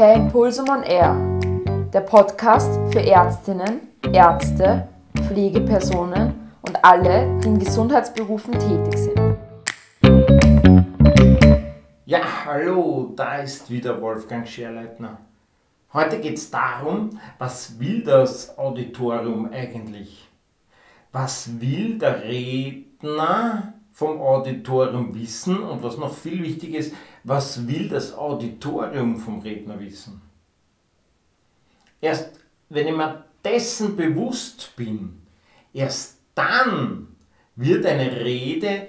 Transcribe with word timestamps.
Per 0.00 0.14
Impulsum 0.14 0.66
on 0.70 0.82
Air, 0.82 1.14
der 1.92 2.00
Podcast 2.00 2.80
für 2.90 3.00
Ärztinnen, 3.00 3.82
Ärzte, 4.10 4.88
Pflegepersonen 5.26 6.52
und 6.62 6.82
alle, 6.82 7.38
die 7.40 7.48
in 7.48 7.58
Gesundheitsberufen 7.58 8.54
tätig 8.54 8.96
sind. 8.96 9.36
Ja, 12.06 12.20
hallo, 12.46 13.12
da 13.14 13.40
ist 13.40 13.68
wieder 13.68 14.00
Wolfgang 14.00 14.48
Scherleitner. 14.48 15.18
Heute 15.92 16.18
geht 16.18 16.38
es 16.38 16.50
darum, 16.50 17.20
was 17.36 17.78
will 17.78 18.02
das 18.02 18.56
Auditorium 18.56 19.50
eigentlich? 19.52 20.30
Was 21.12 21.60
will 21.60 21.98
der 21.98 22.22
Redner 22.22 23.74
vom 23.92 24.18
Auditorium 24.18 25.14
wissen 25.14 25.62
und 25.62 25.82
was 25.82 25.98
noch 25.98 26.14
viel 26.14 26.42
wichtiger 26.42 26.78
ist, 26.78 26.94
was 27.24 27.66
will 27.66 27.88
das 27.88 28.16
Auditorium 28.16 29.16
vom 29.16 29.40
Redner 29.40 29.78
wissen? 29.78 30.20
Erst 32.00 32.40
wenn 32.68 32.86
ich 32.86 32.96
mir 32.96 33.24
dessen 33.44 33.96
bewusst 33.96 34.74
bin, 34.76 35.22
erst 35.72 36.18
dann 36.34 37.08
wird 37.56 37.84
eine 37.84 38.24
Rede, 38.24 38.88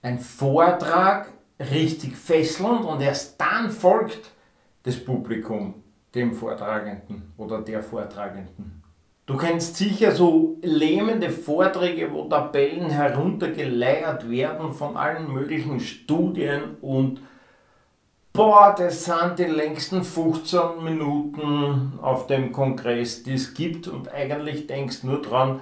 ein 0.00 0.18
Vortrag 0.18 1.32
richtig 1.60 2.16
fesselnd 2.16 2.84
und 2.84 3.00
erst 3.00 3.40
dann 3.40 3.70
folgt 3.70 4.32
das 4.82 4.96
Publikum 4.96 5.74
dem 6.14 6.34
Vortragenden 6.34 7.32
oder 7.36 7.60
der 7.60 7.82
Vortragenden. 7.82 8.82
Du 9.24 9.36
kennst 9.36 9.76
sicher 9.76 10.12
so 10.12 10.58
lähmende 10.62 11.30
Vorträge, 11.30 12.12
wo 12.12 12.24
Tabellen 12.24 12.90
heruntergeleiert 12.90 14.28
werden 14.28 14.72
von 14.72 14.96
allen 14.96 15.32
möglichen 15.32 15.78
Studien 15.78 16.76
und 16.80 17.20
boah, 18.32 18.74
das 18.76 19.04
sind 19.04 19.38
die 19.38 19.44
längsten 19.44 20.04
15 20.04 20.82
Minuten 20.82 21.98
auf 22.00 22.26
dem 22.26 22.52
Kongress, 22.52 23.22
die 23.22 23.34
es 23.34 23.54
gibt 23.54 23.88
und 23.88 24.08
eigentlich 24.08 24.66
denkst 24.66 25.02
nur 25.02 25.20
dran, 25.20 25.60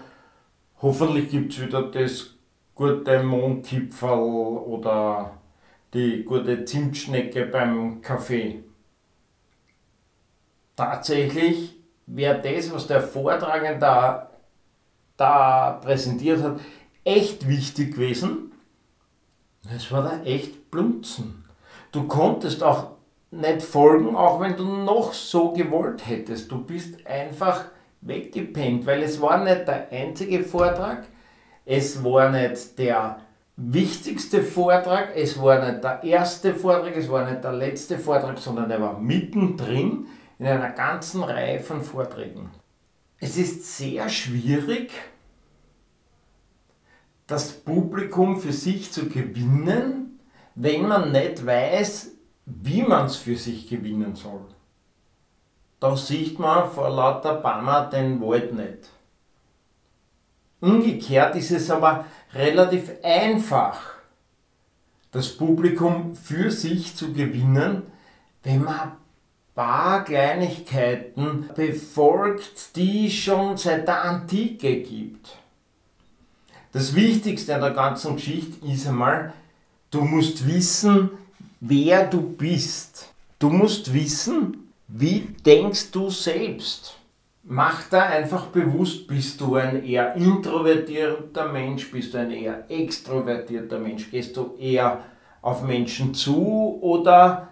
hoffentlich 0.81 1.31
gibt 1.31 1.53
es 1.53 1.61
wieder 1.61 1.83
das 1.83 2.35
gute 2.75 3.23
Mondkipferl 3.23 4.59
oder 4.59 5.33
die 5.93 6.25
gute 6.25 6.65
Zimtschnecke 6.65 7.47
beim 7.47 8.01
Kaffee. 8.01 8.63
Tatsächlich 10.77 11.77
wäre 12.07 12.41
das, 12.41 12.73
was 12.73 12.87
der 12.87 13.03
Vortragende 13.03 13.81
da, 13.81 14.31
da 15.17 15.73
präsentiert 15.83 16.43
hat, 16.43 16.61
echt 17.05 17.47
wichtig 17.49 17.95
gewesen. 17.95 18.53
Es 19.75 19.93
war 19.93 20.03
da 20.03 20.23
echt 20.23 20.71
Blunzen. 20.71 21.40
Du 21.93 22.05
konntest 22.05 22.63
auch 22.63 22.93
nicht 23.31 23.63
folgen, 23.63 24.17
auch 24.17 24.41
wenn 24.41 24.57
du 24.57 24.65
noch 24.65 25.13
so 25.13 25.53
gewollt 25.53 26.07
hättest. 26.07 26.51
Du 26.51 26.63
bist 26.65 27.07
einfach 27.07 27.67
weggepennt, 28.01 28.87
weil 28.87 29.03
es 29.03 29.21
war 29.21 29.43
nicht 29.45 29.69
der 29.69 29.91
einzige 29.91 30.43
Vortrag, 30.43 31.07
es 31.65 32.03
war 32.03 32.31
nicht 32.31 32.79
der 32.79 33.21
wichtigste 33.57 34.43
Vortrag, 34.43 35.15
es 35.15 35.41
war 35.41 35.65
nicht 35.65 35.85
der 35.85 36.03
erste 36.03 36.55
Vortrag, 36.55 36.97
es 36.97 37.11
war 37.11 37.31
nicht 37.31 37.45
der 37.45 37.53
letzte 37.53 37.99
Vortrag, 37.99 38.39
sondern 38.39 38.71
er 38.71 38.81
war 38.81 38.99
mittendrin 38.99 40.07
in 40.39 40.47
einer 40.47 40.71
ganzen 40.71 41.23
Reihe 41.23 41.61
von 41.61 41.83
Vorträgen. 41.83 42.51
Es 43.19 43.37
ist 43.37 43.77
sehr 43.77 44.09
schwierig, 44.09 44.91
das 47.27 47.53
Publikum 47.53 48.41
für 48.41 48.53
sich 48.53 48.91
zu 48.91 49.09
gewinnen, 49.09 50.10
wenn 50.55 50.87
man 50.87 51.13
nicht 51.13 51.45
weiß, 51.45 52.11
wie 52.47 52.83
man 52.83 53.07
es 53.07 53.17
für 53.17 53.37
sich 53.37 53.69
gewinnen 53.69 54.15
soll. 54.17 54.45
Da 55.79 55.97
sieht 55.97 56.39
man 56.39 56.71
vor 56.71 56.91
lauter 56.91 57.35
Bammer 57.35 57.89
den 57.89 58.21
Wald 58.21 58.53
nicht. 58.55 58.91
Umgekehrt 60.61 61.37
ist 61.37 61.53
es 61.53 61.71
aber 61.71 62.05
relativ 62.35 62.91
einfach, 63.03 63.81
das 65.11 65.29
Publikum 65.37 66.15
für 66.15 66.51
sich 66.51 66.95
zu 66.95 67.13
gewinnen, 67.13 67.83
wenn 68.43 68.65
man 68.65 68.93
paar 69.55 70.05
Kleinigkeiten 70.05 71.51
befolgt, 71.55 72.77
die 72.77 73.09
es 73.09 73.13
schon 73.13 73.59
seit 73.59 73.87
der 73.87 74.05
Antike 74.05 74.81
gibt. 74.81 75.37
Das 76.73 76.95
Wichtigste 76.95 77.57
an 77.57 77.61
der 77.61 77.73
ganzen 77.73 78.17
Geschichte 78.17 78.65
ist 78.67 78.87
einmal, 78.87 79.35
du 79.91 80.03
musst 80.03 80.47
wissen, 80.47 81.11
wer 81.61 82.07
du 82.07 82.21
bist. 82.21 83.13
Du 83.39 83.49
musst 83.49 83.93
wissen, 83.93 84.73
wie 84.89 85.29
denkst 85.45 85.91
du 85.93 86.11
selbst. 86.11 86.97
Mach 87.43 87.89
da 87.89 88.03
einfach 88.03 88.47
bewusst, 88.47 89.07
bist 89.07 89.41
du 89.41 89.57
ein 89.57 89.85
eher 89.85 90.15
introvertierter 90.15 91.51
Mensch, 91.51 91.91
bist 91.91 92.13
du 92.13 92.19
ein 92.19 92.31
eher 92.31 92.71
extrovertierter 92.71 93.79
Mensch, 93.79 94.11
gehst 94.11 94.37
du 94.37 94.57
eher 94.59 95.05
auf 95.41 95.63
Menschen 95.63 96.15
zu 96.15 96.79
oder 96.83 97.49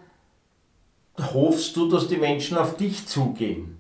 hoffst 1.19 1.75
du, 1.77 1.89
dass 1.89 2.07
die 2.07 2.19
Menschen 2.19 2.59
auf 2.59 2.77
dich 2.77 3.07
zugehen? 3.07 3.79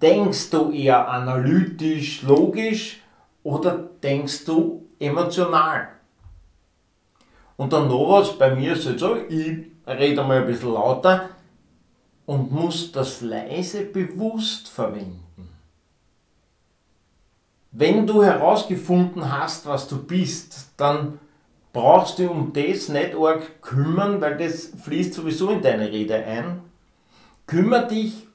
Denkst 0.00 0.50
du 0.50 0.70
eher 0.70 1.08
analytisch, 1.08 2.22
logisch 2.22 3.00
oder 3.42 3.88
denkst 4.02 4.44
du 4.44 4.86
emotional? 5.00 5.97
Und 7.58 7.72
dann 7.72 7.88
noch 7.88 8.08
was, 8.08 8.38
bei 8.38 8.54
mir 8.54 8.74
ist 8.74 8.86
es 8.86 9.00
so, 9.00 9.16
ich 9.28 9.66
rede 9.84 10.22
mal 10.22 10.38
ein 10.38 10.46
bisschen 10.46 10.72
lauter 10.72 11.30
und 12.24 12.52
muss 12.52 12.92
das 12.92 13.20
leise 13.20 13.82
bewusst 13.82 14.68
verwenden. 14.68 15.48
Wenn 17.72 18.06
du 18.06 18.22
herausgefunden 18.22 19.36
hast, 19.36 19.66
was 19.66 19.88
du 19.88 20.00
bist, 20.00 20.70
dann 20.76 21.18
brauchst 21.72 22.20
du 22.20 22.30
um 22.30 22.52
das 22.52 22.88
nicht 22.88 23.16
arg 23.16 23.60
kümmern, 23.60 24.20
weil 24.20 24.36
das 24.38 24.70
fließt 24.80 25.14
sowieso 25.14 25.50
in 25.50 25.60
deine 25.60 25.90
Rede 25.90 26.14
ein. 26.14 26.60
Kümmer 27.48 27.82
dich 27.82 28.28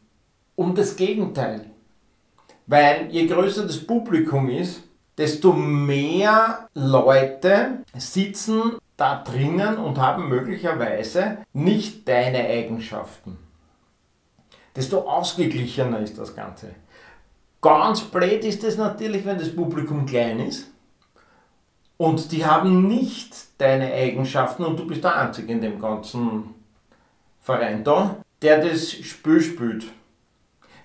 um 0.55 0.75
das 0.75 0.97
Gegenteil. 0.97 1.67
Weil 2.67 3.07
je 3.09 3.25
größer 3.25 3.65
das 3.65 3.79
Publikum 3.79 4.49
ist, 4.49 4.83
desto 5.17 5.53
mehr 5.53 6.67
Leute 6.73 7.83
sitzen 7.95 8.73
da 8.97 9.23
drinnen 9.23 9.77
und 9.77 9.97
haben 9.97 10.29
möglicherweise 10.29 11.39
nicht 11.53 12.07
deine 12.07 12.39
Eigenschaften. 12.39 13.37
Desto 14.75 14.99
ausgeglichener 14.99 15.99
ist 15.99 16.17
das 16.17 16.35
Ganze. 16.35 16.75
Ganz 17.61 18.01
blöd 18.01 18.43
ist 18.43 18.63
es 18.63 18.77
natürlich, 18.77 19.25
wenn 19.25 19.37
das 19.37 19.55
Publikum 19.55 20.05
klein 20.05 20.39
ist 20.39 20.67
und 21.97 22.31
die 22.31 22.45
haben 22.45 22.87
nicht 22.87 23.35
deine 23.59 23.93
Eigenschaften 23.93 24.65
und 24.65 24.77
du 24.77 24.85
bist 24.85 25.03
der 25.03 25.15
Einzige 25.15 25.53
in 25.53 25.61
dem 25.61 25.79
ganzen 25.79 26.53
Verein 27.39 27.83
da, 27.83 28.17
der 28.41 28.65
das 28.65 28.91
Spiel 28.91 29.41
spielt. 29.41 29.85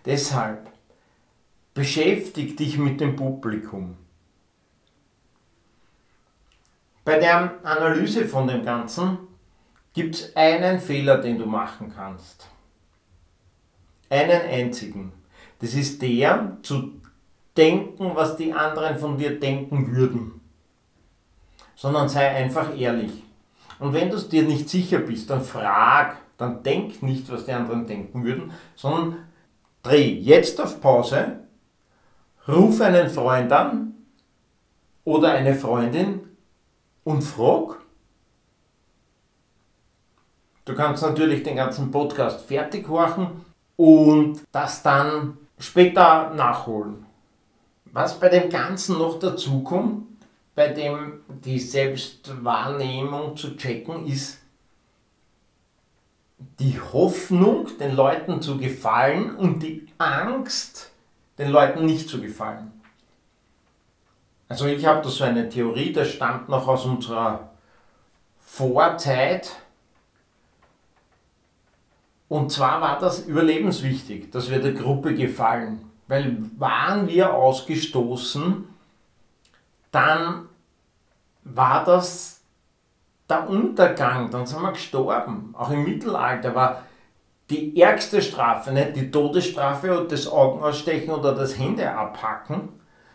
Deshalb 0.05 0.71
beschäftige 1.75 2.55
dich 2.55 2.79
mit 2.79 3.01
dem 3.01 3.17
Publikum. 3.17 3.97
Bei 7.09 7.19
der 7.19 7.55
Analyse 7.63 8.27
von 8.27 8.47
dem 8.47 8.63
Ganzen 8.63 9.17
gibt 9.95 10.15
es 10.15 10.37
einen 10.37 10.79
Fehler, 10.79 11.17
den 11.17 11.39
du 11.39 11.47
machen 11.47 11.91
kannst. 11.97 12.47
Einen 14.11 14.43
einzigen. 14.43 15.13
Das 15.63 15.73
ist 15.73 16.03
der, 16.03 16.59
zu 16.61 17.01
denken, 17.57 18.11
was 18.13 18.37
die 18.37 18.53
anderen 18.53 18.99
von 18.99 19.17
dir 19.17 19.41
denken 19.41 19.97
würden 19.97 20.39
sondern 21.79 22.11
sei 22.11 22.29
einfach 22.29 22.77
ehrlich. 22.77 23.23
Und 23.79 23.95
wenn 23.95 24.11
du 24.11 24.17
es 24.17 24.29
dir 24.29 24.43
nicht 24.43 24.69
sicher 24.69 24.99
bist, 24.99 25.31
dann 25.31 25.43
frag, 25.43 26.17
dann 26.37 26.63
denk 26.63 27.03
nicht, 27.03 27.31
was 27.31 27.47
die 27.47 27.53
anderen 27.53 27.87
denken 27.87 28.23
würden, 28.23 28.51
sondern 28.75 29.17
dreh 29.83 30.13
jetzt 30.13 30.61
auf 30.61 30.81
Pause, 30.81 31.39
ruf 32.47 32.83
einen 32.83 33.09
Freund 33.09 33.51
an 33.53 33.95
oder 35.05 35.31
eine 35.33 35.55
Freundin 35.55 36.28
und 37.09 37.23
frag. 37.23 37.79
Du 40.67 40.75
kannst 40.75 41.03
natürlich 41.03 41.43
den 41.43 41.57
ganzen 41.57 41.91
Podcast 41.91 42.43
fertig 42.43 42.87
machen 42.87 43.47
und 43.77 44.43
das 44.53 44.83
dann 44.83 45.39
später 45.59 46.35
nachholen. 46.35 47.07
Was 47.87 48.21
bei 48.21 48.29
dem 48.29 48.51
Ganzen 48.51 48.99
noch 48.99 49.19
dazu 49.19 49.63
kommt, 49.63 50.07
bei 50.55 50.69
dem 50.69 51.21
die 51.29 51.59
Selbstwahrnehmung 51.59 53.39
zu 53.39 53.57
checken 53.57 54.07
ist, 54.07 54.41
die 56.59 56.79
Hoffnung, 56.79 57.69
den 57.79 57.97
Leuten 57.97 58.43
zu 58.43 58.59
gefallen 58.59 59.35
und 59.35 59.63
die 59.63 59.87
Angst, 59.97 60.91
den 61.39 61.49
Leuten 61.49 61.87
nicht 61.87 62.11
zu 62.11 62.21
gefallen. 62.21 62.78
Also 64.49 64.67
ich 64.67 64.85
habe 64.87 65.03
da 65.03 65.09
so 65.09 65.25
eine 65.25 65.49
Theorie, 65.49 65.93
das 65.93 66.09
stammt 66.09 66.49
noch 66.49 66.67
aus 66.67 66.85
unserer 66.87 67.51
Vorzeit. 68.41 69.57
Und 72.29 72.51
zwar 72.51 72.81
war 72.81 72.99
das 72.99 73.21
überlebenswichtig, 73.21 74.31
dass 74.31 74.51
wir 74.51 74.61
der 74.61 74.73
Gruppe 74.73 75.15
gefallen. 75.15 75.91
Weil 76.07 76.39
waren 76.57 77.09
wir 77.09 77.35
ausgestoßen, 77.35 78.67
dann 79.91 80.49
war 81.45 81.85
das 81.85 82.41
der 83.29 83.49
Untergang, 83.49 84.31
dann 84.31 84.47
sind 84.47 84.63
wir 84.63 84.73
gestorben. 84.73 85.55
Auch 85.57 85.71
im 85.71 85.85
Mittelalter 85.85 86.55
war 86.55 86.83
die 87.51 87.79
ärgste 87.81 88.23
Strafe, 88.23 88.73
nicht 88.73 88.97
die 88.97 89.11
Todesstrafe 89.11 89.93
oder 89.93 90.09
das 90.09 90.27
Augenausstechen 90.27 91.11
oder 91.11 91.35
das 91.35 91.59
Hände 91.59 91.91
abhacken, 91.91 92.69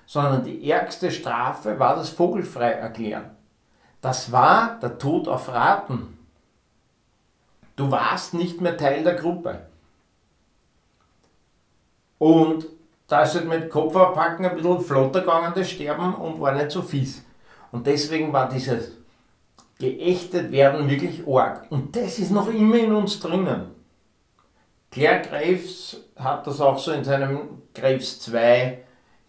sondern 0.06 0.44
die 0.44 0.70
ärgste 0.70 1.12
Strafe 1.12 1.80
war 1.80 1.96
das 1.96 2.10
Vogelfrei 2.10 2.72
erklären. 2.72 3.32
Das 4.02 4.32
war 4.32 4.80
der 4.82 4.98
Tod 4.98 5.28
auf 5.28 5.50
Raten. 5.50 6.18
Du 7.76 7.90
warst 7.90 8.34
nicht 8.34 8.62
mehr 8.62 8.78
Teil 8.78 9.04
der 9.04 9.16
Gruppe. 9.16 9.68
Und 12.20 12.66
da 13.08 13.24
ist 13.24 13.36
halt 13.36 13.48
mit 13.48 13.70
Kopf 13.70 13.96
aufpacken 13.96 14.46
ein 14.46 14.56
bisschen 14.56 14.82
flotter 14.82 15.22
gegangen, 15.22 15.54
das 15.56 15.70
Sterben, 15.70 16.16
und 16.16 16.40
war 16.40 16.54
nicht 16.54 16.72
so 16.72 16.82
fies. 16.82 17.24
Und 17.72 17.88
deswegen 17.88 18.32
war 18.32 18.50
dieses 18.50 18.92
geächtet 19.80 20.52
werden 20.52 20.90
wirklich 20.90 21.28
arg. 21.28 21.66
Und 21.70 21.96
das 21.96 22.20
ist 22.20 22.32
noch 22.32 22.48
immer 22.48 22.78
in 22.78 22.94
uns 22.94 23.20
drinnen. 23.20 23.72
Claire 24.92 25.22
Graves 25.22 25.98
hat 26.16 26.46
das 26.48 26.62
auch 26.62 26.78
so 26.78 26.92
in 26.92 27.04
seinem 27.04 27.62
Graves 27.74 28.20
2, 28.22 28.84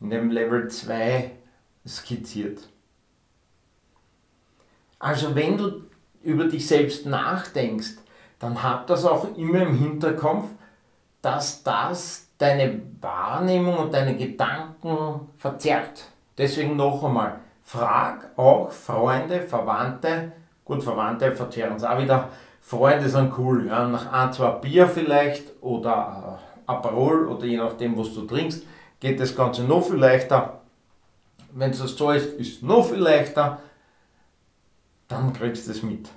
in 0.05 0.11
dem 0.11 0.31
Level 0.31 0.69
2 0.69 1.31
skizziert. 1.87 2.69
Also 4.99 5.35
wenn 5.35 5.57
du 5.57 5.83
über 6.23 6.45
dich 6.45 6.67
selbst 6.67 7.07
nachdenkst, 7.07 7.97
dann 8.39 8.63
hab 8.63 8.87
das 8.87 9.07
auch 9.07 9.35
immer 9.37 9.63
im 9.63 9.79
Hinterkopf, 9.79 10.45
dass 11.23 11.63
das 11.63 12.29
deine 12.37 12.83
Wahrnehmung 13.01 13.79
und 13.79 13.95
deine 13.95 14.15
Gedanken 14.17 15.29
verzerrt. 15.39 16.05
Deswegen 16.37 16.77
noch 16.77 17.03
einmal, 17.03 17.41
frag 17.63 18.31
auch 18.37 18.71
Freunde, 18.71 19.41
Verwandte, 19.41 20.33
gut, 20.65 20.83
Verwandte 20.83 21.33
verzerren 21.33 21.77
es 21.77 21.85
auch 21.85 21.99
wieder, 21.99 22.29
Freunde 22.61 23.09
sind 23.09 23.33
cool, 23.39 23.69
ja, 23.69 23.89
nach 23.89 24.13
ein, 24.13 24.33
zwei 24.33 24.51
Bier 24.51 24.87
vielleicht 24.87 25.63
oder 25.63 26.41
äh, 26.67 26.71
Aperol 26.71 27.27
oder 27.29 27.47
je 27.47 27.57
nachdem, 27.57 27.97
was 27.97 28.13
du 28.13 28.23
trinkst, 28.23 28.65
geht 29.05 29.21
das 29.21 29.37
Ganze 29.37 29.65
noch 29.65 29.83
viel 29.83 29.97
leichter. 29.97 30.63
Wenn 31.53 31.73
es 31.73 31.79
das 31.79 31.91
ist, 31.91 32.41
ist 32.41 32.57
es 32.57 32.63
noch 32.63 32.89
viel 32.89 33.01
leichter, 33.01 33.61
dann 35.09 35.35
kriegst 35.35 35.69
du 35.69 35.73
es 35.73 35.83
mit. 35.83 36.09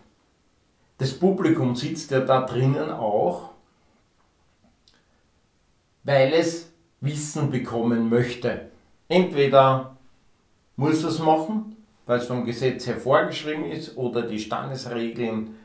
Das 0.97 1.11
Publikum 1.11 1.75
sitzt 1.75 2.11
ja 2.11 2.21
da 2.21 2.45
drinnen 2.45 2.89
auch, 2.89 3.49
weil 6.05 6.31
es 6.31 6.71
Wissen 7.01 7.51
bekommen 7.51 8.07
möchte. 8.09 8.69
Entweder 9.09 9.97
muss 10.77 11.03
es 11.03 11.19
machen, 11.19 11.75
weil 12.05 12.19
es 12.19 12.27
vom 12.27 12.45
Gesetz 12.45 12.87
her 12.87 12.95
vorgeschrieben 12.95 13.65
ist, 13.65 13.97
oder 13.97 14.21
die 14.21 14.39
Standesregeln 14.39 15.57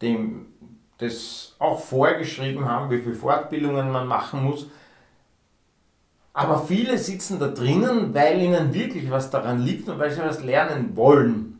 dem 0.00 0.46
das 0.98 1.56
auch 1.58 1.80
vorgeschrieben 1.80 2.64
haben, 2.64 2.90
wie 2.90 3.00
viele 3.00 3.16
Fortbildungen 3.16 3.90
man 3.90 4.06
machen 4.06 4.44
muss. 4.44 4.68
Aber 6.40 6.64
viele 6.64 6.96
sitzen 6.96 7.38
da 7.38 7.48
drinnen, 7.48 8.14
weil 8.14 8.40
ihnen 8.40 8.72
wirklich 8.72 9.10
was 9.10 9.28
daran 9.28 9.60
liegt 9.60 9.88
und 9.88 9.98
weil 9.98 10.10
sie 10.10 10.22
was 10.22 10.42
lernen 10.42 10.96
wollen. 10.96 11.58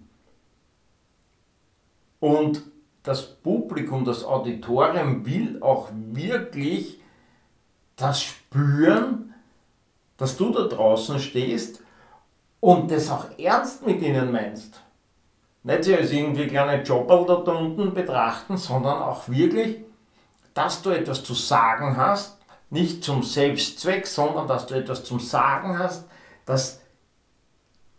Und 2.18 2.62
das 3.02 3.26
Publikum, 3.26 4.04
das 4.04 4.24
Auditorium 4.24 5.26
will 5.26 5.62
auch 5.62 5.90
wirklich 5.92 6.98
das 7.96 8.22
spüren, 8.22 9.34
dass 10.16 10.36
du 10.36 10.50
da 10.50 10.64
draußen 10.64 11.18
stehst 11.18 11.82
und 12.60 12.90
das 12.90 13.10
auch 13.10 13.26
ernst 13.38 13.86
mit 13.86 14.00
ihnen 14.00 14.32
meinst 14.32 14.80
nicht 15.62 15.84
sie 15.84 15.96
als 15.96 16.10
irgendwie 16.10 16.46
kleine 16.46 16.82
Jobber 16.82 17.42
da 17.44 17.52
unten 17.52 17.92
betrachten, 17.92 18.56
sondern 18.56 19.02
auch 19.02 19.28
wirklich, 19.28 19.76
dass 20.54 20.82
du 20.82 20.90
etwas 20.90 21.22
zu 21.22 21.34
sagen 21.34 21.96
hast, 21.96 22.39
nicht 22.70 23.05
zum 23.05 23.22
Selbstzweck, 23.22 24.06
sondern 24.06 24.46
dass 24.46 24.67
du 24.67 24.75
etwas 24.75 25.05
zum 25.05 25.20
Sagen 25.20 25.78
hast, 25.78 26.06
das 26.46 26.81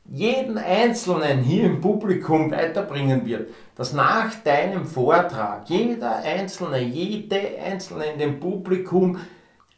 jeden 0.06 0.58
Einzelnen 0.58 1.44
hier 1.44 1.66
im 1.66 1.80
Publikum 1.80 2.52
weiterbringen 2.52 3.26
wird, 3.26 3.50
dass 3.76 3.94
nach 3.94 4.34
deinem 4.44 4.86
Vortrag 4.86 5.70
jeder 5.70 6.18
Einzelne, 6.18 6.80
jede 6.80 7.60
Einzelne 7.60 8.06
in 8.06 8.20
dem 8.20 8.40
Publikum 8.40 9.18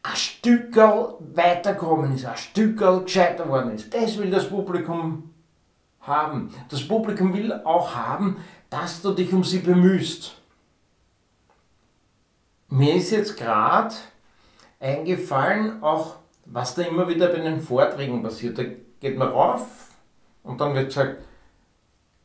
ein 0.02 0.16
Stückerl 0.16 1.16
weitergekommen 1.34 2.16
ist, 2.16 2.26
ein 2.26 2.38
Stückerl 2.38 3.04
gescheiter 3.04 3.48
worden 3.48 3.76
ist. 3.76 3.94
Das 3.94 4.18
will 4.18 4.32
das 4.32 4.50
Publikum 4.50 5.30
haben. 6.02 6.54
Das 6.70 6.88
Publikum 6.88 7.34
will 7.34 7.54
auch 7.64 7.96
haben, 7.96 8.38
dass 8.70 9.02
du 9.02 9.14
dich 9.14 9.32
um 9.32 9.44
sie 9.44 9.60
bemühst. 9.60 10.36
Mir 12.70 12.96
ist 12.96 13.12
jetzt 13.12 13.38
gerade 13.38 13.94
eingefallen, 14.84 15.82
auch 15.82 16.18
was 16.46 16.76
da 16.76 16.84
immer 16.84 17.08
wieder 17.08 17.28
bei 17.28 17.40
den 17.40 17.62
Vorträgen 17.62 18.22
passiert. 18.22 18.58
Da 18.58 18.64
geht 19.00 19.18
man 19.18 19.30
rauf 19.30 19.92
und 20.44 20.60
dann 20.60 20.76
wird 20.76 20.88
gesagt, 20.88 21.24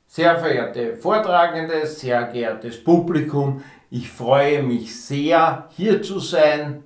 sehr 0.08 0.38
verehrte 0.38 0.96
Vortragende, 0.96 1.86
sehr 1.86 2.24
geehrtes 2.24 2.82
Publikum, 2.82 3.62
ich 3.90 4.10
freue 4.10 4.62
mich 4.62 5.00
sehr, 5.00 5.68
hier 5.70 6.02
zu 6.02 6.18
sein. 6.18 6.82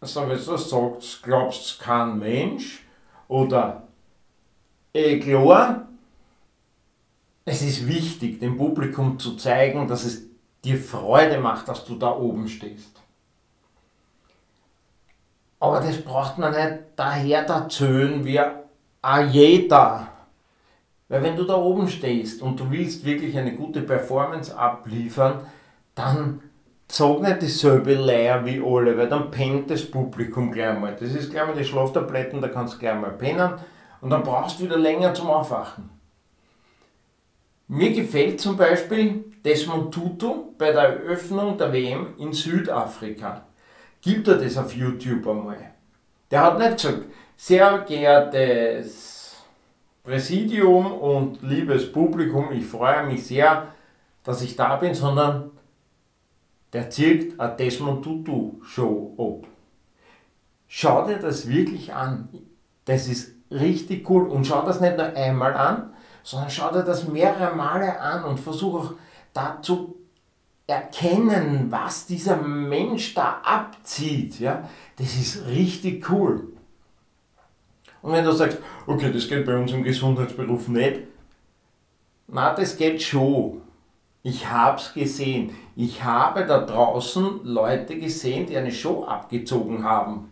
Also, 0.00 0.22
wenn 0.22 0.30
du 0.30 0.56
sagst, 0.56 1.22
glaubst 1.22 1.80
kein 1.80 2.18
Mensch 2.18 2.84
oder 3.26 3.88
äh, 4.92 5.18
klar, 5.18 5.88
es 7.44 7.62
ist 7.62 7.86
wichtig, 7.86 8.38
dem 8.38 8.56
Publikum 8.56 9.18
zu 9.18 9.36
zeigen, 9.36 9.88
dass 9.88 10.04
es 10.04 10.22
dir 10.62 10.78
Freude 10.78 11.40
macht, 11.40 11.68
dass 11.68 11.84
du 11.84 11.96
da 11.96 12.14
oben 12.16 12.48
stehst. 12.48 12.99
Aber 15.60 15.80
das 15.80 16.00
braucht 16.00 16.38
man 16.38 16.52
nicht 16.52 16.80
daher 16.96 17.46
erzählen 17.46 18.24
wie 18.24 18.40
a 19.02 19.20
jeder. 19.20 20.08
Weil 21.08 21.22
wenn 21.22 21.36
du 21.36 21.44
da 21.44 21.56
oben 21.56 21.88
stehst 21.88 22.40
und 22.40 22.58
du 22.58 22.70
willst 22.70 23.04
wirklich 23.04 23.36
eine 23.36 23.54
gute 23.54 23.82
Performance 23.82 24.56
abliefern, 24.56 25.40
dann 25.94 26.40
sag 26.88 27.20
nicht 27.20 27.42
dieselbe 27.42 27.94
Leier 27.94 28.44
wie 28.46 28.60
alle, 28.64 28.96
weil 28.96 29.08
dann 29.08 29.30
pennt 29.30 29.70
das 29.70 29.84
Publikum 29.84 30.50
gleich 30.50 30.78
mal. 30.78 30.96
Das 30.98 31.12
ist 31.12 31.30
gleich 31.30 31.46
mal 31.46 31.56
die 31.56 31.64
Schlaftabletten, 31.64 32.40
da 32.40 32.48
kannst 32.48 32.74
du 32.74 32.78
gleich 32.78 32.98
mal 32.98 33.10
pennen 33.10 33.52
und 34.00 34.10
dann 34.10 34.22
brauchst 34.22 34.58
du 34.58 34.64
wieder 34.64 34.78
länger 34.78 35.12
zum 35.12 35.28
Aufwachen. 35.28 35.90
Mir 37.68 37.92
gefällt 37.92 38.40
zum 38.40 38.56
Beispiel 38.56 39.24
Desmond 39.44 39.94
Tutu 39.94 40.54
bei 40.58 40.72
der 40.72 40.82
Eröffnung 40.82 41.56
der 41.58 41.72
WM 41.72 42.14
in 42.18 42.32
Südafrika. 42.32 43.42
Gibt 44.00 44.28
er 44.28 44.36
das 44.36 44.56
auf 44.56 44.74
YouTube 44.74 45.26
einmal? 45.26 45.72
Der 46.30 46.42
hat 46.42 46.58
nicht 46.58 46.76
gesagt, 46.76 47.04
sehr 47.36 47.78
geehrtes 47.80 49.36
Präsidium 50.02 50.92
und 50.92 51.42
liebes 51.42 51.92
Publikum, 51.92 52.50
ich 52.52 52.66
freue 52.66 53.06
mich 53.06 53.26
sehr, 53.26 53.68
dass 54.24 54.42
ich 54.42 54.56
da 54.56 54.76
bin, 54.76 54.94
sondern 54.94 55.50
der 56.72 56.88
zirkt 56.88 57.38
eine 57.38 57.56
Desmond 57.56 58.04
Tutu 58.04 58.62
Show 58.62 59.14
ab. 59.18 59.48
Schau 60.68 61.06
dir 61.06 61.18
das 61.18 61.48
wirklich 61.48 61.92
an. 61.92 62.28
Das 62.84 63.08
ist 63.08 63.34
richtig 63.50 64.08
cool. 64.08 64.28
Und 64.28 64.46
schau 64.46 64.62
das 64.64 64.80
nicht 64.80 64.96
nur 64.96 65.06
einmal 65.06 65.54
an, 65.54 65.92
sondern 66.22 66.50
schau 66.50 66.70
dir 66.70 66.84
das 66.84 67.08
mehrere 67.08 67.54
Male 67.54 68.00
an 68.00 68.24
und 68.24 68.38
versuch 68.38 68.74
auch 68.74 68.92
da 69.32 69.60
zu 69.60 69.99
erkennen, 70.70 71.66
was 71.70 72.06
dieser 72.06 72.36
Mensch 72.36 73.14
da 73.14 73.40
abzieht. 73.44 74.40
Ja? 74.40 74.68
Das 74.96 75.14
ist 75.16 75.46
richtig 75.46 76.08
cool. 76.10 76.48
Und 78.02 78.12
wenn 78.12 78.24
du 78.24 78.32
sagst, 78.32 78.58
okay, 78.86 79.12
das 79.12 79.28
geht 79.28 79.44
bei 79.44 79.56
uns 79.56 79.72
im 79.72 79.82
Gesundheitsberuf 79.82 80.68
nicht, 80.68 81.00
na, 82.28 82.54
das 82.54 82.76
geht 82.76 83.02
schon. 83.02 83.60
Ich 84.22 84.48
habe 84.48 84.78
es 84.78 84.94
gesehen. 84.94 85.54
Ich 85.74 86.04
habe 86.04 86.46
da 86.46 86.60
draußen 86.60 87.40
Leute 87.44 87.98
gesehen, 87.98 88.46
die 88.46 88.56
eine 88.56 88.70
Show 88.70 89.04
abgezogen 89.04 89.82
haben. 89.82 90.30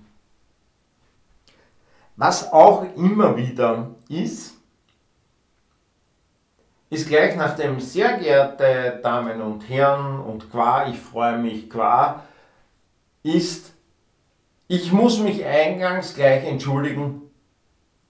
Was 2.16 2.52
auch 2.52 2.86
immer 2.96 3.36
wieder 3.36 3.90
ist, 4.08 4.57
ist 6.90 7.08
gleich 7.08 7.36
nach 7.36 7.54
dem 7.54 7.80
sehr 7.80 8.18
geehrte 8.18 9.00
Damen 9.02 9.42
und 9.42 9.68
Herren 9.68 10.20
und 10.20 10.50
qua, 10.50 10.88
ich 10.88 10.98
freue 10.98 11.38
mich 11.38 11.68
qua, 11.68 12.24
ist, 13.22 13.72
ich 14.68 14.92
muss 14.92 15.18
mich 15.18 15.44
eingangs 15.44 16.14
gleich 16.14 16.44
entschuldigen, 16.44 17.22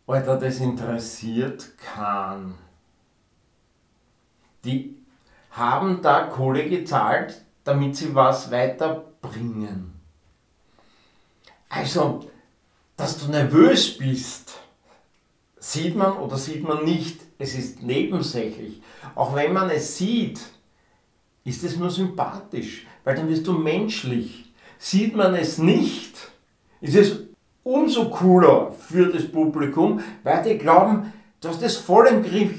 Alter, 0.06 0.38
das 0.38 0.58
interessiert 0.61 1.76
keinen. 1.78 2.56
Die 4.64 4.97
haben 5.50 6.00
da 6.00 6.25
Kohle 6.25 6.68
gezahlt, 6.68 7.42
damit 7.64 7.97
sie 7.97 8.14
was 8.14 8.50
weiterbringen. 8.50 10.00
Also, 11.68 12.30
dass 12.97 13.18
du 13.18 13.30
nervös 13.30 13.99
bist, 13.99 14.58
sieht 15.58 15.94
man 15.94 16.16
oder 16.16 16.37
sieht 16.37 16.62
man 16.66 16.85
nicht. 16.85 17.27
Es 17.38 17.54
ist 17.54 17.83
nebensächlich. 17.83 18.83
Auch 19.14 19.35
wenn 19.35 19.52
man 19.52 19.71
es 19.71 19.97
sieht, 19.97 20.40
ist 21.45 21.62
es 21.64 21.76
nur 21.76 21.90
sympathisch, 21.90 22.87
weil 23.04 23.14
dann 23.14 23.28
wirst 23.28 23.47
du 23.47 23.52
menschlich. 23.52 24.52
Sieht 24.78 25.16
man 25.16 25.35
es 25.35 25.59
nicht, 25.59 26.14
ist 26.80 26.95
es 26.95 27.21
umso 27.62 28.11
cooler 28.11 28.73
für 28.73 29.07
das 29.07 29.30
Publikum, 29.30 30.00
weil 30.23 30.42
die 30.42 30.59
glauben, 30.59 31.12
du 31.40 31.49
hast 31.49 31.62
das 31.62 31.76
voll 31.76 32.07
im 32.07 32.23
Griff. 32.23 32.59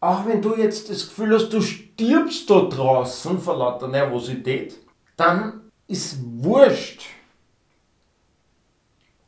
Auch 0.00 0.26
wenn 0.26 0.42
du 0.42 0.56
jetzt 0.56 0.90
das 0.90 1.08
Gefühl 1.08 1.34
hast, 1.34 1.50
du 1.50 1.60
stirbst 1.60 2.50
da 2.50 2.60
draußen 2.60 3.38
vor 3.40 3.56
lauter 3.56 3.88
Nervosität, 3.88 4.76
dann 5.16 5.70
ist 5.86 6.18
wurscht. 6.22 7.02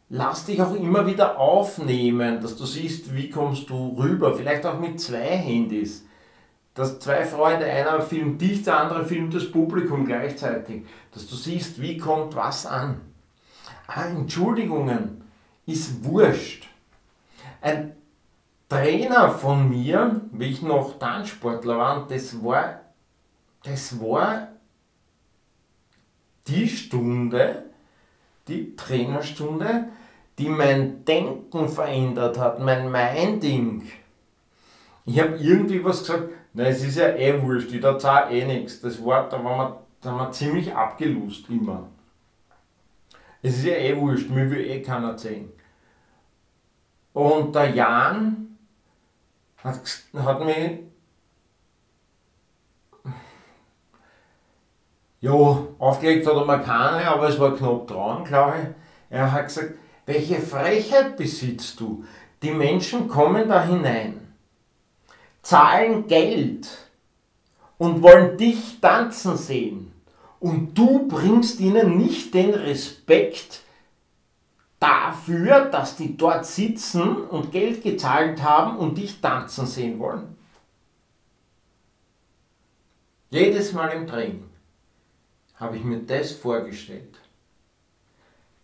Lass 0.09 0.45
dich 0.45 0.63
auch 0.63 0.75
immer 0.75 1.07
wieder 1.07 1.39
aufnehmen, 1.39 2.41
dass 2.41 2.57
du 2.57 2.65
siehst, 2.65 3.15
wie 3.15 3.29
kommst 3.29 3.69
du 3.69 3.97
rüber. 3.99 4.35
Vielleicht 4.35 4.65
auch 4.65 4.79
mit 4.79 5.01
zwei 5.01 5.37
Handys. 5.37 6.07
Dass 6.75 7.01
zwei 7.01 7.25
Freunde, 7.25 7.67
einer 7.67 8.01
filmt 8.01 8.41
dich, 8.41 8.63
der 8.63 8.79
andere 8.81 9.05
filmt 9.05 9.35
das 9.35 9.51
Publikum 9.51 10.05
gleichzeitig. 10.05 10.85
Dass 11.13 11.27
du 11.27 11.35
siehst, 11.35 11.81
wie 11.81 11.97
kommt 11.97 12.37
was 12.37 12.67
an. 12.67 13.01
Ah, 13.89 14.05
Entschuldigungen 14.05 15.25
ist 15.65 16.05
wurscht. 16.05 16.69
Ein 17.61 17.97
Trainer 18.69 19.31
von 19.31 19.69
mir, 19.69 20.21
wie 20.33 20.47
ich 20.47 20.63
noch 20.63 20.99
Tanzsportler 20.99 21.79
war, 21.79 22.07
das 22.09 22.43
war, 22.45 22.81
das 23.65 24.01
war 24.01 24.49
die 26.47 26.69
Stunde, 26.69 27.66
die 28.49 28.77
Trainerstunde, 28.77 29.89
die 30.39 30.49
mein 30.49 31.05
Denken 31.05 31.69
verändert 31.69 32.39
hat, 32.39 32.61
mein 32.61 32.91
Minding. 32.91 33.91
Ich 35.05 35.19
habe 35.21 35.37
irgendwie 35.37 35.85
was 35.85 36.01
gesagt, 36.01 36.29
na 36.53 36.65
es 36.65 36.83
ist 36.83 36.97
ja 36.97 37.09
eh 37.09 37.41
wurscht, 37.43 37.73
ich 37.73 37.81
da 37.81 37.99
zahle 37.99 38.31
eh 38.31 38.45
nichts. 38.45 38.81
Das 38.81 39.05
war, 39.05 39.29
da 39.29 39.43
waren 39.43 39.59
wir, 39.59 39.81
da 40.01 40.11
haben 40.11 40.19
wir 40.19 40.33
ziemlich 40.33 40.75
abgelust 40.75 41.49
immer. 41.49 41.89
Es 43.43 43.59
ist 43.59 43.65
ja 43.65 43.75
eh 43.75 43.97
wurscht, 43.97 44.31
mir 44.31 44.51
will 44.51 44.61
eh 44.61 44.83
keiner 44.83 45.17
sehen. 45.17 45.53
Und 47.13 47.55
der 47.55 47.71
Jan 47.71 48.59
hat, 49.59 49.81
hat 50.15 50.45
mich 50.45 50.86
ja, 55.27 55.67
aufgelegt 55.79 56.27
hat 56.27 56.35
er 56.35 56.45
mir 56.45 56.61
keine, 56.61 57.09
aber 57.09 57.29
es 57.29 57.39
war 57.39 57.57
knapp 57.57 57.87
dran, 57.89 58.25
glaube 58.25 58.55
ich. 58.63 58.69
Er 59.17 59.33
hat 59.33 59.47
gesagt, 59.47 59.75
welche 60.07 60.41
Frechheit 60.41 61.17
besitzt 61.17 61.81
du? 61.81 62.05
Die 62.43 62.53
Menschen 62.53 63.09
kommen 63.09 63.49
da 63.49 63.65
hinein, 63.65 64.33
zahlen 65.43 66.07
Geld 66.07 66.69
und 67.79 68.03
wollen 68.03 68.37
dich 68.39 68.81
tanzen 68.81 69.37
sehen 69.37 69.93
und 70.39 70.79
du 70.79 71.09
bringst 71.09 71.59
ihnen 71.61 71.97
nicht 71.97 72.33
den 72.33 72.55
Respekt 72.55 73.63
dafür, 74.79 75.65
dass 75.65 75.97
die 75.97 76.17
dort 76.17 76.47
sitzen 76.47 77.17
und 77.17 77.51
Geld 77.51 77.83
gezahlt 77.83 78.43
haben 78.43 78.77
und 78.77 78.99
dich 78.99 79.21
tanzen 79.21 79.67
sehen 79.67 79.99
wollen. 79.99 80.37
Jedes 83.31 83.73
Mal 83.73 83.89
im 83.89 84.07
Training 84.07 84.46
habe 85.57 85.77
ich 85.77 85.85
mir 85.85 86.01
das 86.01 86.33
vorgestellt. 86.33 87.19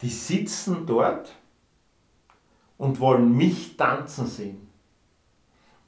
Die 0.03 0.11
sitzen 0.11 0.87
dort 0.87 1.33
und 2.77 3.01
wollen 3.01 3.37
mich 3.37 3.77
tanzen 3.77 4.27
sehen. 4.27 4.69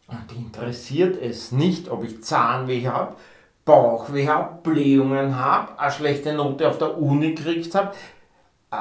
Und 0.07 0.37
interessiert 0.37 1.21
es 1.21 1.51
nicht, 1.51 1.89
ob 1.89 2.05
ich 2.05 2.23
Zahnweh 2.23 2.87
habe, 2.87 3.17
Bauchweh 3.65 4.29
habe, 4.29 4.63
Blähungen 4.63 5.37
habe, 5.37 5.79
eine 5.79 5.91
schlechte 5.91 6.35
Note 6.35 6.69
auf 6.69 6.79
der 6.79 6.99
Uni 6.99 7.35
gekriegt 7.35 7.75
habe, 7.75 7.95
äh, 8.71 8.77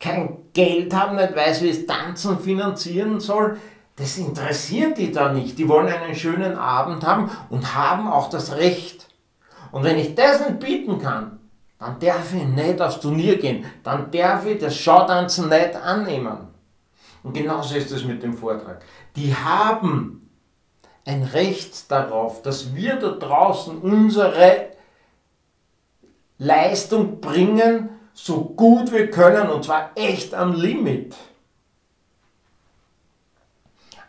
kein 0.00 0.38
Geld 0.52 0.94
habe, 0.94 1.16
nicht 1.16 1.34
weiß, 1.34 1.62
wie 1.62 1.70
es 1.70 1.86
Tanzen 1.86 2.38
finanzieren 2.38 3.20
soll. 3.20 3.58
Das 3.94 4.18
interessiert 4.18 4.98
die 4.98 5.12
da 5.12 5.32
nicht. 5.32 5.58
Die 5.58 5.68
wollen 5.68 5.88
einen 5.88 6.14
schönen 6.14 6.56
Abend 6.56 7.06
haben 7.06 7.30
und 7.48 7.74
haben 7.74 8.08
auch 8.08 8.28
das 8.28 8.56
Recht. 8.56 9.05
Und 9.76 9.84
wenn 9.84 9.98
ich 9.98 10.14
das 10.14 10.40
nicht 10.40 10.58
bieten 10.58 10.98
kann, 10.98 11.38
dann 11.78 11.98
darf 11.98 12.32
ich 12.32 12.46
nicht 12.46 12.80
aufs 12.80 12.98
Turnier 12.98 13.36
gehen. 13.36 13.66
Dann 13.82 14.10
darf 14.10 14.46
ich 14.46 14.58
das 14.58 14.74
Schautanzen 14.74 15.50
nicht 15.50 15.76
annehmen. 15.76 16.48
Und 17.22 17.34
genauso 17.34 17.76
ist 17.76 17.90
es 17.90 18.02
mit 18.02 18.22
dem 18.22 18.32
Vortrag. 18.32 18.82
Die 19.16 19.34
haben 19.36 20.30
ein 21.04 21.24
Recht 21.24 21.90
darauf, 21.90 22.40
dass 22.40 22.74
wir 22.74 22.96
da 22.96 23.10
draußen 23.10 23.76
unsere 23.76 24.68
Leistung 26.38 27.20
bringen, 27.20 27.90
so 28.14 28.44
gut 28.44 28.90
wir 28.92 29.10
können, 29.10 29.50
und 29.50 29.62
zwar 29.62 29.90
echt 29.94 30.32
am 30.32 30.54
Limit. 30.54 31.14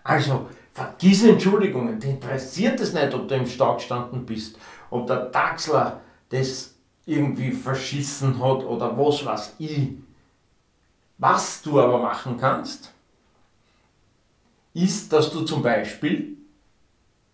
Also, 0.01 0.47
vergiss 0.73 1.25
Entschuldigungen, 1.25 1.99
dir 1.99 2.11
interessiert 2.11 2.79
es 2.79 2.93
nicht, 2.93 3.13
ob 3.13 3.27
du 3.27 3.35
im 3.35 3.47
Stau 3.47 3.75
gestanden 3.75 4.25
bist, 4.25 4.57
ob 4.89 5.07
der 5.07 5.31
Taxler 5.31 6.01
das 6.29 6.75
irgendwie 7.05 7.51
verschissen 7.51 8.39
hat 8.39 8.63
oder 8.63 8.97
was 8.97 9.25
weiß 9.25 9.55
ich. 9.59 9.91
Was 11.17 11.61
du 11.61 11.79
aber 11.79 11.99
machen 11.99 12.37
kannst, 12.37 12.93
ist, 14.73 15.11
dass 15.11 15.31
du 15.31 15.41
zum 15.41 15.63
Beispiel 15.63 16.37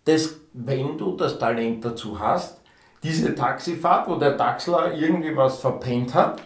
dass 0.06 0.36
wenn 0.54 0.98
du 0.98 1.16
das 1.16 1.40
Talent 1.40 1.84
dazu 1.84 2.20
hast, 2.20 2.60
diese 3.02 3.36
Taxifahrt, 3.36 4.08
wo 4.08 4.16
der 4.16 4.38
Taxler 4.38 4.94
irgendwie 4.94 5.36
was 5.36 5.60
verpennt 5.60 6.14
hat, 6.14 6.42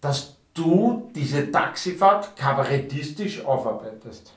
dass 0.00 0.36
du 0.54 1.10
diese 1.14 1.50
Taxifahrt 1.50 2.36
kabarettistisch 2.36 3.44
aufarbeitest. 3.44 4.32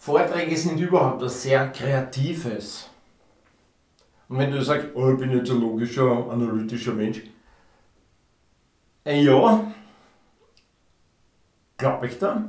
Vorträge 0.00 0.56
sind 0.56 0.80
überhaupt 0.80 1.20
was 1.20 1.42
sehr 1.42 1.68
Kreatives. 1.68 2.88
Und 4.30 4.38
wenn 4.38 4.50
du 4.50 4.64
sagst, 4.64 4.88
oh, 4.94 5.12
ich 5.12 5.18
bin 5.18 5.30
jetzt 5.30 5.50
ein 5.50 5.60
logischer, 5.60 6.26
analytischer 6.30 6.94
Mensch, 6.94 7.20
äh, 9.04 9.22
ja, 9.22 9.70
glaube 11.76 12.06
ich 12.06 12.18
da. 12.18 12.48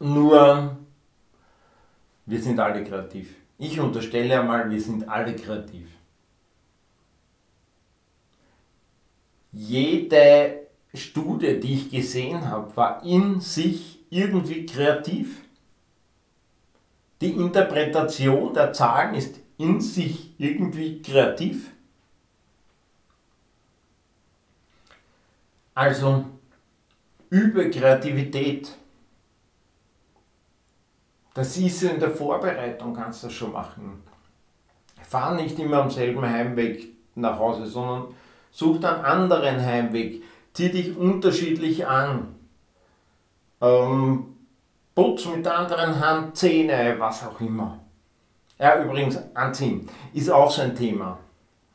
Nur, 0.00 0.76
wir 2.26 2.42
sind 2.42 2.58
alle 2.58 2.82
kreativ. 2.82 3.36
Ich 3.58 3.78
unterstelle 3.78 4.40
einmal, 4.40 4.68
wir 4.68 4.80
sind 4.80 5.08
alle 5.08 5.36
kreativ. 5.36 5.86
Jede 9.52 10.66
Studie, 10.92 11.60
die 11.60 11.74
ich 11.74 11.90
gesehen 11.90 12.48
habe, 12.50 12.76
war 12.76 13.04
in 13.04 13.40
sich 13.40 14.00
irgendwie 14.10 14.66
kreativ. 14.66 15.42
Die 17.20 17.32
Interpretation 17.32 18.54
der 18.54 18.72
Zahlen 18.72 19.14
ist 19.14 19.40
in 19.58 19.80
sich 19.80 20.34
irgendwie 20.38 21.02
kreativ. 21.02 21.70
Also 25.74 26.24
übe 27.28 27.70
Kreativität. 27.70 28.74
Das 31.34 31.56
ist 31.56 31.82
in 31.82 32.00
der 32.00 32.10
Vorbereitung, 32.10 32.94
kannst 32.94 33.22
du 33.22 33.26
das 33.28 33.36
schon 33.36 33.52
machen. 33.52 34.02
Fahr 35.02 35.34
nicht 35.34 35.58
immer 35.58 35.82
am 35.82 35.90
selben 35.90 36.22
Heimweg 36.22 36.88
nach 37.14 37.38
Hause, 37.38 37.66
sondern 37.66 38.14
such 38.50 38.80
dann 38.80 39.04
anderen 39.04 39.60
Heimweg. 39.60 40.22
Zieh 40.52 40.70
dich 40.70 40.96
unterschiedlich 40.96 41.86
an. 41.86 42.34
Ähm, 43.60 44.36
putz 45.00 45.24
mit 45.24 45.46
der 45.46 45.56
anderen 45.56 45.98
Hand 45.98 46.36
Zähne, 46.36 46.94
was 46.98 47.26
auch 47.26 47.40
immer. 47.40 47.78
Ja, 48.58 48.82
übrigens, 48.82 49.18
anziehen 49.32 49.88
ist 50.12 50.28
auch 50.28 50.50
so 50.50 50.60
ein 50.60 50.76
Thema, 50.76 51.18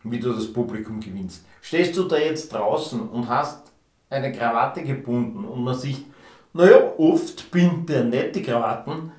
wie 0.04 0.20
du 0.20 0.32
das 0.32 0.54
Publikum 0.54 1.00
gewinnst. 1.00 1.44
Stehst 1.60 1.98
du 1.98 2.04
da 2.04 2.18
jetzt 2.18 2.54
draußen 2.54 3.10
und 3.10 3.28
hast 3.28 3.72
eine 4.12 4.32
Krawatte 4.32 4.84
gebunden 4.84 5.44
und 5.44 5.64
man 5.64 5.74
sieht, 5.74 6.06
naja, 6.54 6.78
oft 7.00 7.50
bindet 7.50 8.14
der 8.14 8.28
die 8.28 8.44
Krawatten, 8.44 9.12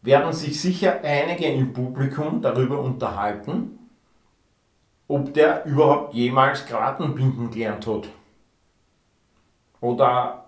werden 0.00 0.32
sich 0.32 0.58
sicher 0.58 1.00
einige 1.02 1.44
im 1.44 1.74
Publikum 1.74 2.40
darüber 2.40 2.80
unterhalten, 2.80 3.78
ob 5.06 5.34
der 5.34 5.66
überhaupt 5.66 6.14
jemals 6.14 6.64
Krawatten 6.64 7.14
gelernt 7.50 7.86
hat. 7.86 8.08
Oder 9.82 10.43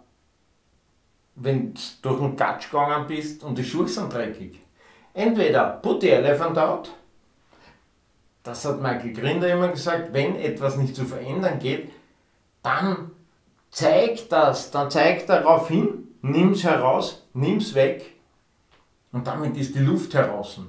wenn 1.37 1.75
du 1.75 1.81
durch 2.03 2.21
den 2.21 2.37
Gatsch 2.37 2.71
gegangen 2.71 3.07
bist 3.07 3.45
und 3.45 3.57
die 3.57 3.65
Schuhe 3.65 3.89
sind 3.89 4.13
dreckig. 4.13 4.61
Entweder 5.15 5.79
put 5.83 6.01
the 6.01 6.11
elephant 6.11 6.59
out, 6.59 6.91
das 8.43 8.65
hat 8.65 8.81
Michael 8.81 9.13
Grinder 9.13 9.53
immer 9.53 9.69
gesagt, 9.69 10.13
wenn 10.13 10.37
etwas 10.37 10.77
nicht 10.77 10.95
zu 10.95 11.05
verändern 11.05 11.59
geht, 11.59 11.91
dann 12.63 13.11
zeig 13.71 14.29
das, 14.29 14.71
dann 14.71 14.91
zeig 14.91 15.27
darauf 15.27 15.69
hin, 15.69 16.09
nimm 16.23 16.53
es 16.53 16.65
heraus, 16.65 17.27
nimm 17.35 17.59
es 17.59 17.75
weg 17.75 18.15
und 19.13 19.27
damit 19.27 19.57
ist 19.57 19.75
die 19.75 19.81
Luft 19.81 20.15
heraus. 20.15 20.61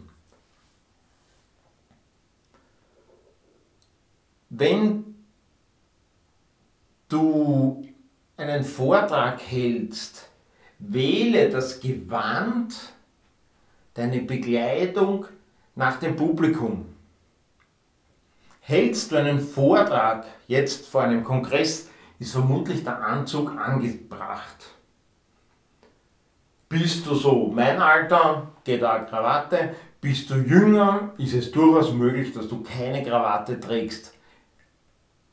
Wenn 4.50 5.16
du 7.10 7.86
einen 8.38 8.64
Vortrag 8.64 9.42
hältst, 9.42 10.30
wähle 10.80 11.50
das 11.50 11.80
Gewand, 11.80 12.76
deine 13.94 14.22
Begleitung 14.22 15.26
nach 15.76 16.00
dem 16.00 16.16
Publikum. 16.16 16.86
Hältst 18.62 19.12
du 19.12 19.16
einen 19.16 19.40
Vortrag 19.40 20.26
jetzt 20.48 20.88
vor 20.88 21.04
einem 21.04 21.24
Kongress, 21.24 21.90
ist 22.20 22.34
vermutlich 22.34 22.84
der 22.84 23.02
Anzug 23.02 23.58
angebracht. 23.58 24.78
Bist 26.70 27.06
du 27.06 27.16
so 27.16 27.48
mein 27.48 27.82
Alter, 27.82 28.52
geht 28.64 28.84
auch 28.84 29.06
Krawatte. 29.08 29.76
Bist 30.02 30.30
du 30.30 30.36
jünger, 30.36 31.14
ist 31.18 31.34
es 31.34 31.52
durchaus 31.52 31.94
möglich, 31.94 32.34
dass 32.34 32.48
du 32.48 32.62
keine 32.62 33.04
Krawatte 33.04 33.60
trägst. 33.60 34.14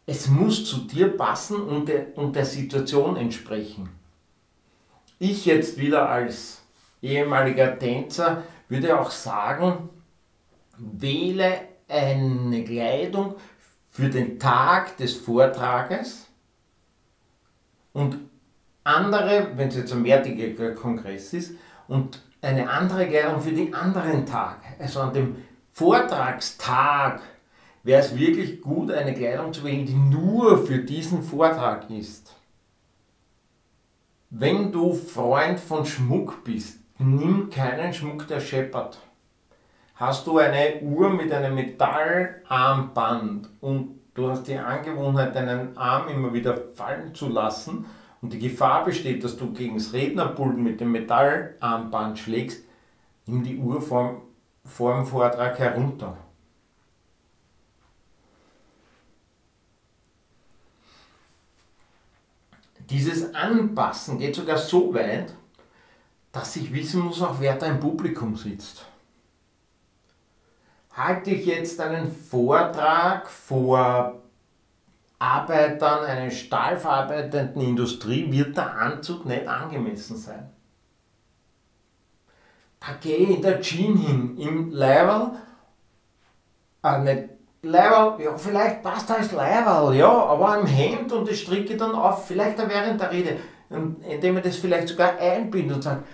Es 0.07 0.29
muss 0.29 0.65
zu 0.65 0.83
dir 0.83 1.17
passen 1.17 1.61
und 1.61 1.89
der, 1.89 2.17
und 2.17 2.37
der 2.37 2.45
Situation 2.45 3.17
entsprechen. 3.17 3.89
Ich 5.27 5.47
jetzt 5.47 5.79
wieder 5.79 6.11
als 6.11 6.61
ehemaliger 7.01 7.79
Tänzer 7.79 8.43
würde 8.69 9.01
auch 9.01 9.11
sagen, 9.11 9.89
wähle 10.77 11.63
eine 11.89 12.63
Kleidung 12.63 13.37
für 13.89 14.11
den 14.11 14.39
Tag 14.39 14.99
des 14.99 15.17
Vortrages 15.17 16.27
und 17.95 18.19
andere, 18.83 19.49
wenn 19.57 19.69
es 19.69 19.77
jetzt 19.77 19.95
ein 19.95 20.03
mehrtägiger 20.03 20.75
Kongress 20.75 21.33
ist, 21.33 21.55
und 21.89 22.21
eine 22.43 22.69
andere 22.69 23.07
Kleidung 23.07 23.41
für 23.41 23.53
den 23.53 23.73
anderen 23.73 24.27
Tag. 24.27 24.59
Also 24.79 25.01
an 25.01 25.15
dem 25.15 25.37
Vortragstag 25.73 27.23
wäre 27.83 28.03
es 28.03 28.15
wirklich 28.15 28.61
gut, 28.61 28.91
eine 28.91 29.15
Kleidung 29.15 29.55
zu 29.55 29.65
wählen, 29.65 29.87
die 29.87 29.95
nur 29.95 30.67
für 30.67 30.81
diesen 30.81 31.23
Vortrag 31.23 31.89
ist. 31.89 32.34
Wenn 34.37 34.73
du 34.73 34.93
Freund 34.93 35.61
von 35.61 35.87
Schmuck 35.87 36.43
bist, 36.43 36.81
nimm 36.99 37.51
keinen 37.51 37.95
Schmuck, 37.95 38.27
der 38.27 38.41
scheppert. 38.41 38.99
Hast 39.95 40.27
du 40.27 40.39
eine 40.39 40.81
Uhr 40.81 41.09
mit 41.11 41.33
einem 41.33 41.55
Metallarmband 41.55 43.49
und 43.61 44.01
du 44.13 44.29
hast 44.29 44.49
die 44.49 44.57
Angewohnheit, 44.59 45.37
deinen 45.37 45.79
Arm 45.79 46.09
immer 46.09 46.33
wieder 46.33 46.57
fallen 46.75 47.15
zu 47.15 47.29
lassen 47.29 47.85
und 48.23 48.33
die 48.33 48.41
Gefahr 48.41 48.85
besteht, 48.85 49.23
dass 49.23 49.37
du 49.37 49.53
gegen 49.53 49.77
das 49.77 49.93
Rednerpult 49.93 50.59
mit 50.59 50.81
dem 50.81 50.91
Metallarmband 50.91 52.19
schlägst, 52.19 52.65
nimm 53.27 53.45
die 53.45 53.57
Uhr 53.57 53.81
vor, 53.81 54.21
vor 54.65 54.97
dem 54.97 55.07
Vortrag 55.07 55.61
herunter. 55.61 56.17
Dieses 62.91 63.35
Anpassen 63.35 64.19
geht 64.19 64.35
sogar 64.35 64.59
so 64.59 64.93
weit, 64.93 65.35
dass 66.33 66.57
ich 66.57 66.73
wissen 66.73 67.01
muss, 67.01 67.23
auch 67.23 67.41
wer 67.41 67.57
da 67.57 67.67
im 67.67 67.81
Publikum 67.81 68.37
sitzt. 68.37 68.85
Halte 70.93 71.31
ich 71.31 71.47
jetzt 71.47 71.81
einen 71.81 72.15
Vortrag 72.15 73.29
vor 73.29 74.21
Arbeitern 75.19 76.05
einer 76.05 76.31
stahlverarbeitenden 76.31 77.63
Industrie, 77.63 78.31
wird 78.31 78.57
der 78.57 78.77
Anzug 78.77 79.25
nicht 79.25 79.49
angemessen 79.49 80.17
sein. 80.17 80.51
Da 82.81 82.93
gehe 83.01 83.17
ich 83.17 83.31
in 83.31 83.43
der 83.43 83.61
Jeans 83.61 84.07
hin, 84.07 84.37
im 84.37 84.71
Level, 84.71 85.31
äh, 86.83 86.99
nicht 86.99 87.34
Leiberl, 87.65 88.21
ja, 88.23 88.37
vielleicht 88.37 88.83
passt 88.83 89.11
als 89.11 89.33
Leiberl, 89.33 89.95
ja, 89.95 90.09
aber 90.09 90.59
im 90.59 90.67
Hemd 90.67 91.13
und 91.13 91.29
das 91.29 91.39
stricke 91.39 91.73
ich 91.73 91.79
dann 91.79 91.95
auf, 91.95 92.27
vielleicht 92.27 92.59
während 92.59 93.01
der 93.01 93.11
Rede, 93.11 93.39
indem 94.09 94.37
ich 94.39 94.45
das 94.45 94.57
vielleicht 94.57 94.89
sogar 94.89 95.19
einbinde 95.19 95.75
und 95.75 95.83
sage, 95.83 96.05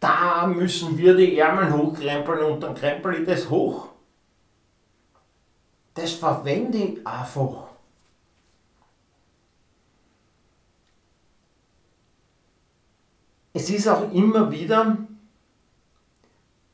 da 0.00 0.46
müssen 0.46 0.96
wir 0.96 1.14
die 1.14 1.38
Ärmel 1.38 1.72
hochkrempeln 1.72 2.44
und 2.44 2.62
dann 2.62 2.74
krempel 2.74 3.20
ich 3.20 3.26
das 3.26 3.48
hoch. 3.50 3.88
Das 5.94 6.12
verwende 6.12 6.78
ich 6.78 7.06
einfach. 7.06 7.68
Es 13.52 13.68
ist 13.68 13.88
auch 13.88 14.10
immer 14.12 14.50
wieder, 14.50 14.96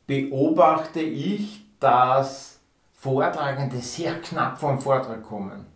beobachte 0.06 1.00
ich, 1.00 1.64
dass 1.80 2.55
Vortragende 2.96 3.78
sehr 3.78 4.20
knapp 4.20 4.58
vom 4.58 4.80
Vortrag 4.80 5.22
kommen. 5.22 5.66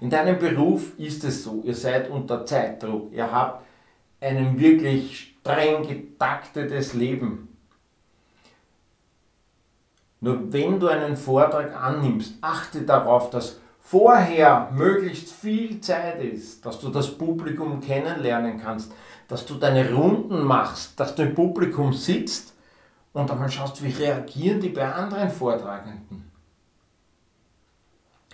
In 0.00 0.10
deinem 0.10 0.38
Beruf 0.38 0.98
ist 0.98 1.22
es 1.24 1.44
so, 1.44 1.62
ihr 1.64 1.74
seid 1.74 2.10
unter 2.10 2.44
Zeitdruck, 2.44 3.12
ihr 3.12 3.30
habt 3.30 3.62
ein 4.20 4.58
wirklich 4.58 5.36
streng 5.40 5.86
getaktetes 5.86 6.94
Leben. 6.94 7.48
Nur 10.20 10.52
wenn 10.52 10.80
du 10.80 10.88
einen 10.88 11.16
Vortrag 11.16 11.76
annimmst, 11.76 12.34
achte 12.40 12.82
darauf, 12.82 13.28
dass 13.28 13.60
vorher 13.78 14.70
möglichst 14.72 15.30
viel 15.30 15.80
Zeit 15.82 16.22
ist, 16.22 16.64
dass 16.64 16.80
du 16.80 16.88
das 16.88 17.18
Publikum 17.18 17.80
kennenlernen 17.80 18.58
kannst, 18.58 18.90
dass 19.28 19.44
du 19.44 19.54
deine 19.54 19.92
Runden 19.92 20.42
machst, 20.42 20.98
dass 20.98 21.14
du 21.14 21.24
im 21.24 21.34
Publikum 21.34 21.92
sitzt 21.92 22.54
und 23.12 23.30
einmal 23.30 23.50
schaust, 23.50 23.82
wie 23.82 23.90
reagieren 23.90 24.60
die 24.60 24.70
bei 24.70 24.90
anderen 24.90 25.30
Vortragenden. 25.30 26.13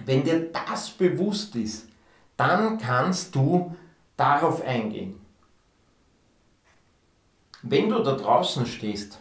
Wenn 0.05 0.25
dir 0.25 0.51
das 0.53 0.91
bewusst 0.91 1.55
ist, 1.57 1.89
dann 2.37 2.79
kannst 2.79 3.35
du 3.35 3.77
darauf 4.17 4.63
eingehen. 4.63 5.21
Wenn 7.63 7.91
du 7.91 8.03
da 8.03 8.15
draußen 8.15 8.67
stehst, 8.67 9.19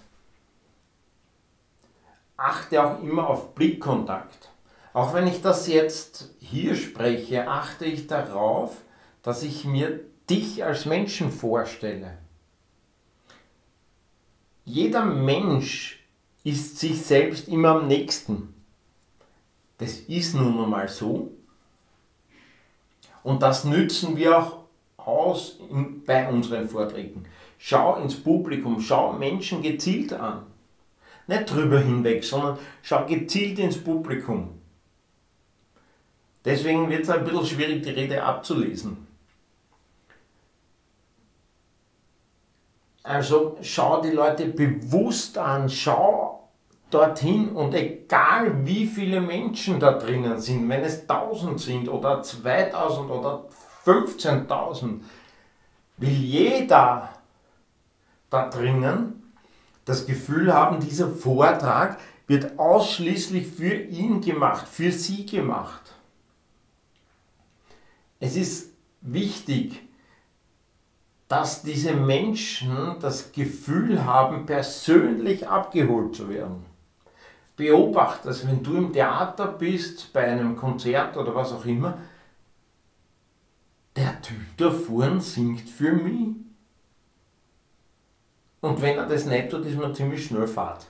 achte 2.38 2.82
auch 2.84 3.04
immer 3.04 3.28
auf 3.28 3.54
Blickkontakt. 3.54 4.50
Auch 4.94 5.14
wenn 5.14 5.28
ich 5.28 5.42
das 5.42 5.68
jetzt 5.68 6.34
hier 6.40 6.76
spreche, 6.76 7.48
achte 7.48 7.86
ich 7.86 8.08
darauf, 8.08 8.78
dass 9.22 9.44
ich 9.44 9.66
mir 9.66 10.00
dich 10.30 10.64
als 10.64 10.86
Menschen 10.86 11.32
vorstelle. 11.32 12.18
Jeder 14.66 15.04
Mensch 15.04 16.00
ist 16.44 16.80
sich 16.80 17.02
selbst 17.04 17.48
immer 17.48 17.70
am 17.70 17.88
nächsten. 17.88 18.54
Das 19.80 19.94
ist 20.02 20.36
nun 20.36 20.62
einmal 20.62 20.88
so. 20.88 21.32
Und 23.24 23.42
das 23.42 23.64
nützen 23.64 24.16
wir 24.16 24.38
auch 24.38 24.60
aus 24.98 25.58
in, 25.70 26.04
bei 26.04 26.30
unseren 26.30 26.68
Vorträgen. 26.68 27.26
Schau 27.58 27.96
ins 27.96 28.16
Publikum, 28.16 28.80
schau 28.80 29.14
Menschen 29.14 29.62
gezielt 29.62 30.14
an. 30.14 30.44
Nicht 31.28 31.54
drüber 31.54 31.80
hinweg, 31.80 32.24
sondern 32.24 32.58
schau 32.82 33.06
gezielt 33.06 33.60
ins 33.60 33.82
Publikum. 33.82 34.60
Deswegen 36.44 36.90
wird 36.90 37.04
es 37.04 37.10
ein 37.10 37.24
bisschen 37.24 37.46
schwierig, 37.46 37.84
die 37.84 37.92
Rede 37.92 38.24
abzulesen. 38.24 39.08
Also 43.04 43.58
schau 43.62 44.02
die 44.02 44.12
Leute 44.12 44.46
bewusst 44.48 45.38
an, 45.38 45.70
schau 45.70 46.29
dorthin 46.90 47.50
und 47.50 47.74
egal 47.74 48.66
wie 48.66 48.86
viele 48.86 49.22
Menschen 49.22 49.80
da 49.80 49.94
drinnen 49.94 50.40
sind, 50.40 50.68
wenn 50.70 50.82
es 50.82 51.02
1000 51.02 51.60
sind 51.60 51.90
oder 51.90 52.24
2000 52.24 53.12
oder 53.12 53.46
15.000, 53.86 55.02
will 55.98 56.10
jeder 56.10 57.10
da 58.30 58.50
drinnen 58.50 59.34
das 59.86 60.06
Gefühl 60.06 60.54
haben, 60.54 60.80
dieser 60.80 61.10
Vortrag 61.10 62.00
wird 62.28 62.60
ausschließlich 62.60 63.48
für 63.48 63.74
ihn 63.74 64.22
gemacht, 64.22 64.68
für 64.68 64.92
sie 64.92 65.26
gemacht. 65.26 65.96
Es 68.20 68.36
ist 68.36 68.72
wichtig, 69.02 69.82
dass 71.28 71.64
diese 71.64 71.94
Menschen 71.94 72.98
das 73.00 73.32
Gefühl 73.32 74.04
haben, 74.06 74.46
persönlich 74.46 75.48
abgeholt 75.48 76.16
zu 76.16 76.30
werden. 76.30 76.69
Beobachte 77.60 78.30
es, 78.30 78.48
wenn 78.48 78.64
du 78.64 78.78
im 78.78 78.94
Theater 78.94 79.48
bist, 79.48 80.14
bei 80.14 80.26
einem 80.26 80.56
Konzert 80.56 81.18
oder 81.18 81.36
was 81.36 81.52
auch 81.52 81.66
immer, 81.66 81.98
der 83.98 84.22
Typ 84.22 84.56
da 84.56 84.72
vorne 84.72 85.20
singt 85.20 85.70
für 85.70 85.92
mich. 85.92 86.38
Und 88.62 88.82
wenn 88.82 88.98
er 88.98 89.08
das 89.08 89.26
nicht 89.26 89.50
tut, 89.50 89.66
ist 89.66 89.78
man 89.78 89.94
ziemlich 89.94 90.26
schnell 90.26 90.48
fad. 90.48 90.88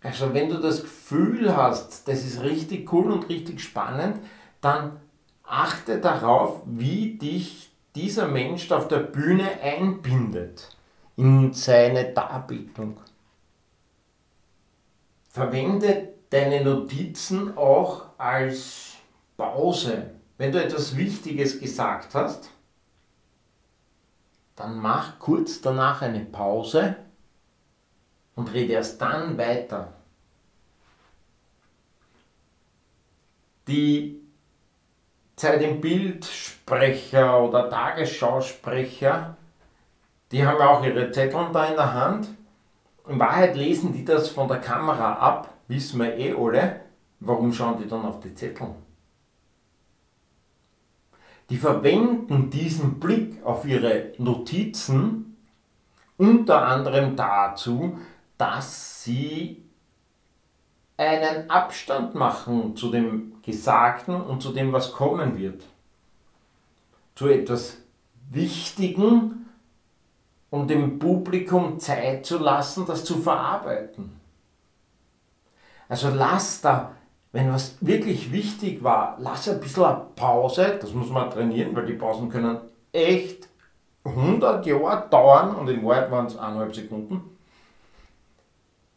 Also 0.00 0.32
wenn 0.32 0.48
du 0.48 0.58
das 0.58 0.82
Gefühl 0.82 1.56
hast, 1.56 2.06
das 2.06 2.24
ist 2.24 2.40
richtig 2.40 2.92
cool 2.92 3.10
und 3.10 3.28
richtig 3.28 3.60
spannend, 3.60 4.20
dann 4.60 5.00
achte 5.42 5.98
darauf, 6.00 6.62
wie 6.66 7.18
dich 7.18 7.72
dieser 7.96 8.28
Mensch 8.28 8.70
auf 8.70 8.86
der 8.86 9.00
Bühne 9.00 9.60
einbindet 9.60 10.76
in 11.16 11.52
seine 11.52 12.12
Darbietung. 12.12 12.96
Verwende 15.30 16.14
deine 16.30 16.64
Notizen 16.64 17.56
auch 17.56 18.18
als 18.18 18.96
Pause. 19.36 20.10
Wenn 20.38 20.50
du 20.52 20.62
etwas 20.62 20.96
Wichtiges 20.96 21.60
gesagt 21.60 22.14
hast, 22.14 22.50
dann 24.56 24.78
mach 24.78 25.18
kurz 25.20 25.60
danach 25.60 26.02
eine 26.02 26.20
Pause 26.20 26.96
und 28.34 28.52
rede 28.52 28.72
erst 28.72 29.00
dann 29.00 29.38
weiter. 29.38 29.92
Die 33.68 34.20
Zeit 35.36 35.62
im 35.62 35.80
Bildsprecher 35.80 37.40
oder 37.40 37.70
Tagesschausprecher, 37.70 39.36
die 40.32 40.44
haben 40.44 40.60
auch 40.60 40.84
ihre 40.84 41.12
Zettel 41.12 41.48
da 41.52 41.66
in 41.66 41.76
der 41.76 41.94
Hand. 41.94 42.28
In 43.08 43.18
Wahrheit 43.18 43.56
lesen 43.56 43.92
die 43.92 44.04
das 44.04 44.28
von 44.28 44.48
der 44.48 44.60
Kamera 44.60 45.14
ab, 45.14 45.54
wissen 45.68 46.00
wir 46.00 46.16
eh 46.16 46.34
alle. 46.34 46.80
Warum 47.20 47.52
schauen 47.52 47.78
die 47.82 47.88
dann 47.88 48.04
auf 48.04 48.20
die 48.20 48.34
Zettel? 48.34 48.74
Die 51.50 51.56
verwenden 51.56 52.48
diesen 52.50 53.00
Blick 53.00 53.44
auf 53.44 53.64
ihre 53.64 54.12
Notizen 54.18 55.36
unter 56.16 56.66
anderem 56.66 57.16
dazu, 57.16 57.98
dass 58.38 59.02
sie 59.02 59.64
einen 60.96 61.50
Abstand 61.50 62.14
machen 62.14 62.76
zu 62.76 62.90
dem 62.90 63.32
Gesagten 63.42 64.20
und 64.20 64.42
zu 64.42 64.52
dem, 64.52 64.72
was 64.72 64.92
kommen 64.92 65.38
wird. 65.38 65.64
Zu 67.14 67.28
etwas 67.28 67.78
Wichtigen, 68.30 69.39
um 70.50 70.66
dem 70.66 70.98
Publikum 70.98 71.78
Zeit 71.78 72.26
zu 72.26 72.38
lassen, 72.38 72.84
das 72.86 73.04
zu 73.04 73.18
verarbeiten. 73.18 74.20
Also 75.88 76.10
lass 76.10 76.60
da, 76.60 76.92
wenn 77.32 77.52
was 77.52 77.76
wirklich 77.80 78.32
wichtig 78.32 78.82
war, 78.82 79.16
lass 79.18 79.48
ein 79.48 79.60
bisschen 79.60 79.84
eine 79.84 80.06
Pause, 80.16 80.78
das 80.80 80.92
muss 80.92 81.10
man 81.10 81.30
trainieren, 81.30 81.74
weil 81.74 81.86
die 81.86 81.94
Pausen 81.94 82.28
können 82.28 82.58
echt 82.92 83.48
100 84.04 84.66
Jahre 84.66 85.08
dauern 85.08 85.54
und 85.54 85.68
in 85.68 85.84
Wahrheit 85.84 86.10
waren 86.10 86.26
es 86.26 86.36
eineinhalb 86.36 86.74
Sekunden. 86.74 87.36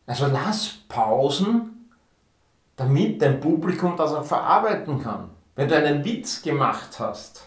Also 0.05 0.27
lass 0.27 0.79
Pausen, 0.87 1.89
damit 2.75 3.21
dein 3.21 3.39
Publikum 3.39 3.95
das 3.95 4.13
auch 4.13 4.25
verarbeiten 4.25 5.01
kann. 5.01 5.29
Wenn 5.55 5.69
du 5.69 5.75
einen 5.75 6.03
Witz 6.03 6.41
gemacht 6.41 6.99
hast, 6.99 7.43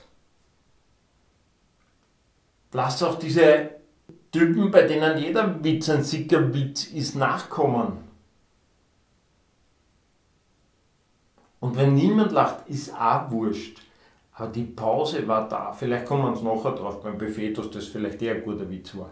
lass 2.72 3.02
auch 3.02 3.18
diese 3.18 3.75
Typen, 4.36 4.70
bei 4.70 4.82
denen 4.82 5.16
jeder 5.18 5.64
Witz 5.64 5.88
ein 5.88 6.04
sicker 6.04 6.52
Witz 6.52 6.84
ist, 6.84 7.16
nachkommen. 7.16 7.98
Und 11.60 11.76
wenn 11.76 11.94
niemand 11.94 12.32
lacht, 12.32 12.68
ist 12.68 12.94
auch 12.94 13.30
wurscht. 13.30 13.80
Aber 14.34 14.48
die 14.48 14.64
Pause 14.64 15.26
war 15.26 15.48
da. 15.48 15.72
Vielleicht 15.72 16.04
kommen 16.04 16.24
wir 16.24 16.28
uns 16.28 16.42
nachher 16.42 16.72
drauf 16.72 17.02
beim 17.02 17.16
Buffet, 17.16 17.54
dass 17.54 17.70
das 17.70 17.86
vielleicht 17.86 18.20
eher 18.20 18.34
ein 18.34 18.44
guter 18.44 18.68
Witz 18.70 18.94
war. 18.94 19.10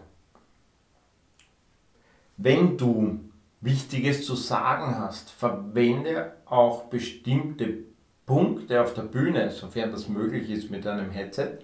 Wenn 2.37 2.77
du 2.77 3.19
Wichtiges 3.61 4.25
zu 4.25 4.35
sagen 4.35 4.99
hast, 4.99 5.31
verwende 5.31 6.33
auch 6.45 6.83
bestimmte 6.83 7.79
Punkte 8.27 8.81
auf 8.81 8.93
der 8.93 9.03
Bühne, 9.03 9.49
sofern 9.49 9.91
das 9.91 10.07
möglich 10.07 10.51
ist 10.51 10.69
mit 10.69 10.85
einem 10.85 11.09
Headset, 11.09 11.57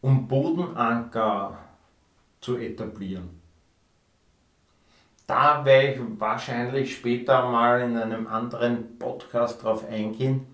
um 0.00 0.28
Bodenanker 0.28 1.58
zu 2.40 2.56
etablieren. 2.56 3.40
Da 5.26 5.64
werde 5.64 5.94
ich 5.94 6.00
wahrscheinlich 6.18 6.96
später 6.96 7.50
mal 7.50 7.82
in 7.82 7.96
einem 7.96 8.26
anderen 8.26 8.98
Podcast 8.98 9.62
drauf 9.62 9.86
eingehen. 9.86 10.46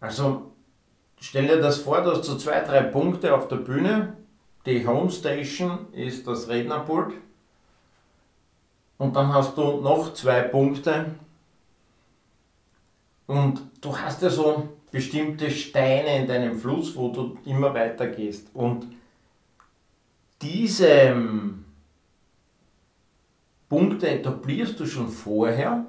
Also 0.00 0.52
stell 1.20 1.46
dir 1.46 1.60
das 1.60 1.78
vor, 1.78 2.00
du 2.02 2.12
hast 2.12 2.24
so 2.24 2.38
zwei, 2.38 2.60
drei 2.60 2.82
Punkte 2.82 3.34
auf 3.34 3.48
der 3.48 3.56
Bühne 3.56 4.16
die 4.66 4.84
Home 4.84 5.10
Station 5.10 5.92
ist 5.92 6.26
das 6.26 6.48
Rednerpult. 6.48 7.14
Und 8.98 9.14
dann 9.14 9.32
hast 9.32 9.56
du 9.56 9.80
noch 9.80 10.12
zwei 10.14 10.42
Punkte. 10.42 11.14
Und 13.26 13.62
du 13.80 13.96
hast 13.96 14.22
ja 14.22 14.30
so 14.30 14.68
bestimmte 14.96 15.50
Steine 15.50 16.16
in 16.16 16.26
deinem 16.26 16.58
Fluss, 16.58 16.96
wo 16.96 17.08
du 17.08 17.36
immer 17.44 17.74
weiter 17.74 18.06
gehst. 18.06 18.48
Und 18.54 18.86
diese 20.40 20.86
ähm, 20.86 21.66
Punkte 23.68 24.08
etablierst 24.08 24.80
du 24.80 24.86
schon 24.86 25.08
vorher. 25.08 25.84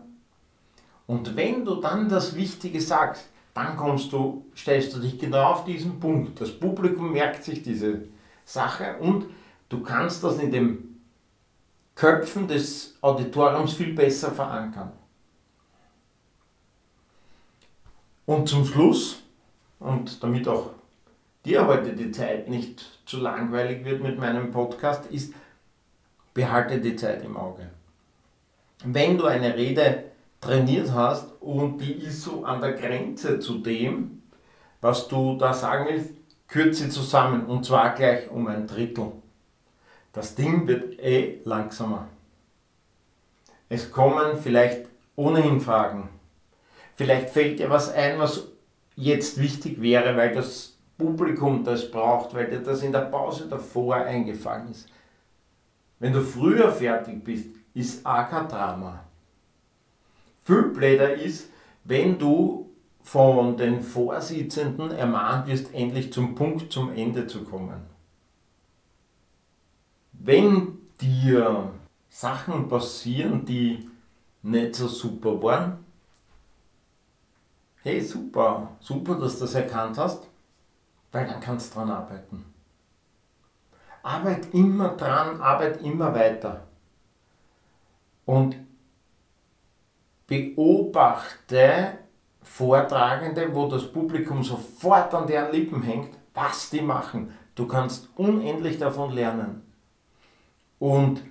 Und 1.06 1.38
wenn 1.38 1.64
du 1.64 1.76
dann 1.76 2.10
das 2.10 2.36
Wichtige 2.36 2.82
sagst, 2.82 3.30
dann 3.54 3.78
kommst 3.78 4.12
du, 4.12 4.46
stellst 4.54 4.94
du 4.94 5.00
dich 5.00 5.18
genau 5.18 5.54
auf 5.54 5.64
diesen 5.64 6.02
Punkt. 6.02 6.42
Das 6.42 6.52
Publikum 6.52 7.14
merkt 7.14 7.46
sich 7.46 7.64
diese 7.64 8.02
Sache 8.44 8.98
und 9.00 9.28
du 9.70 9.84
kannst 9.84 10.22
das 10.22 10.38
in 10.38 10.52
den 10.52 11.00
Köpfen 11.96 12.46
des 12.46 12.98
Auditoriums 13.00 13.72
viel 13.72 13.94
besser 13.94 14.32
verankern. 14.34 14.92
Und 18.28 18.50
zum 18.50 18.66
Schluss, 18.66 19.24
und 19.80 20.22
damit 20.22 20.50
auch 20.50 20.72
dir 21.46 21.66
heute 21.66 21.94
die 21.94 22.12
Zeit 22.12 22.50
nicht 22.50 22.86
zu 23.06 23.22
langweilig 23.22 23.86
wird 23.86 24.04
mit 24.04 24.20
meinem 24.20 24.52
Podcast, 24.52 25.06
ist, 25.06 25.34
behalte 26.34 26.82
die 26.82 26.98
Zeit 26.98 27.24
im 27.24 27.38
Auge. 27.38 27.70
Wenn 28.84 29.18
du 29.18 29.28
eine 29.28 29.56
Rede 29.56 30.04
trainiert 30.42 30.92
hast 30.92 31.30
und 31.40 31.80
die 31.80 31.94
ist 31.94 32.22
so 32.22 32.44
an 32.44 32.60
der 32.60 32.74
Grenze 32.74 33.40
zu 33.40 33.60
dem, 33.60 34.22
was 34.82 35.08
du 35.08 35.38
da 35.38 35.54
sagen 35.54 35.86
willst, 35.90 36.12
kürze 36.50 36.90
zusammen 36.90 37.46
und 37.46 37.66
zwar 37.66 37.96
gleich 37.96 38.30
um 38.30 38.48
ein 38.48 38.68
Drittel. 38.68 39.14
Das 40.12 40.36
Ding 40.36 40.68
wird 40.68 41.00
eh 41.00 41.40
langsamer. 41.46 42.10
Es 43.70 43.90
kommen 43.90 44.38
vielleicht 44.38 44.86
ohnehin 45.16 45.62
Fragen. 45.62 46.10
Vielleicht 46.98 47.30
fällt 47.30 47.60
dir 47.60 47.70
was 47.70 47.94
ein, 47.94 48.18
was 48.18 48.48
jetzt 48.96 49.40
wichtig 49.40 49.80
wäre, 49.80 50.18
weil 50.18 50.34
das 50.34 50.78
Publikum 50.98 51.64
das 51.64 51.92
braucht, 51.92 52.34
weil 52.34 52.50
dir 52.50 52.60
das 52.60 52.82
in 52.82 52.92
der 52.92 53.02
Pause 53.02 53.48
davor 53.48 53.98
eingefallen 53.98 54.72
ist. 54.72 54.90
Wenn 56.00 56.12
du 56.12 56.22
früher 56.22 56.72
fertig 56.72 57.24
bist, 57.24 57.50
ist 57.76 58.04
auch 58.04 58.28
kein 58.28 58.48
Drama. 58.48 59.04
Viel 60.44 60.64
blöder 60.64 61.14
ist, 61.14 61.52
wenn 61.84 62.18
du 62.18 62.74
von 63.04 63.56
den 63.58 63.82
Vorsitzenden 63.84 64.90
ermahnt 64.90 65.48
wirst, 65.48 65.72
endlich 65.76 66.12
zum 66.12 66.34
Punkt, 66.34 66.74
zum 66.74 66.92
Ende 66.94 67.28
zu 67.28 67.44
kommen. 67.44 67.82
Wenn 70.14 70.80
dir 71.00 71.72
Sachen 72.10 72.68
passieren, 72.68 73.46
die 73.46 73.88
nicht 74.42 74.76
so 74.76 74.88
super 74.88 75.42
waren, 75.44 75.87
hey 77.88 78.02
super, 78.02 78.76
super, 78.82 79.16
dass 79.16 79.36
du 79.36 79.46
das 79.46 79.56
erkannt 79.56 79.98
hast, 79.98 80.28
weil 81.14 81.26
dann 81.26 81.40
kannst 81.40 81.72
du 81.74 81.80
dran 81.80 81.90
arbeiten. 81.90 82.44
Arbeit 84.04 84.54
immer 84.54 84.90
dran, 84.90 85.40
arbeit 85.40 85.82
immer 85.82 86.14
weiter. 86.14 86.68
Und 88.26 88.58
beobachte 90.28 92.00
Vortragende, 92.42 93.54
wo 93.56 93.68
das 93.68 93.90
Publikum 93.92 94.44
sofort 94.44 95.14
an 95.14 95.28
deren 95.28 95.54
Lippen 95.54 95.82
hängt, 95.82 96.18
was 96.34 96.70
die 96.70 96.82
machen. 96.82 97.34
Du 97.56 97.68
kannst 97.68 98.10
unendlich 98.18 98.78
davon 98.78 99.12
lernen. 99.12 99.62
Und 100.80 101.22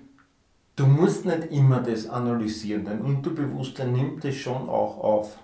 du 0.76 0.86
musst 0.86 1.26
nicht 1.26 1.52
immer 1.52 1.80
das 1.80 2.08
analysieren, 2.08 2.86
dein 2.86 3.02
Unterbewusstsein 3.02 3.92
nimmt 3.92 4.24
es 4.24 4.36
schon 4.36 4.68
auch 4.70 4.98
auf. 4.98 5.38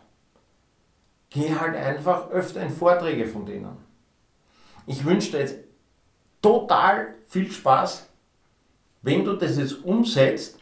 Geh 1.33 1.55
halt 1.55 1.77
einfach 1.77 2.31
öfter 2.31 2.61
in 2.61 2.71
Vorträge 2.71 3.27
von 3.27 3.47
denen. 3.47 3.77
Ich 4.87 5.05
wünsche 5.05 5.33
dir 5.33 5.39
jetzt 5.41 5.57
total 6.43 7.15
viel 7.27 7.51
Spaß, 7.51 8.09
wenn 9.03 9.25
du 9.25 9.35
das 9.35 9.57
jetzt 9.57 9.85
umsetzt. 9.85 10.59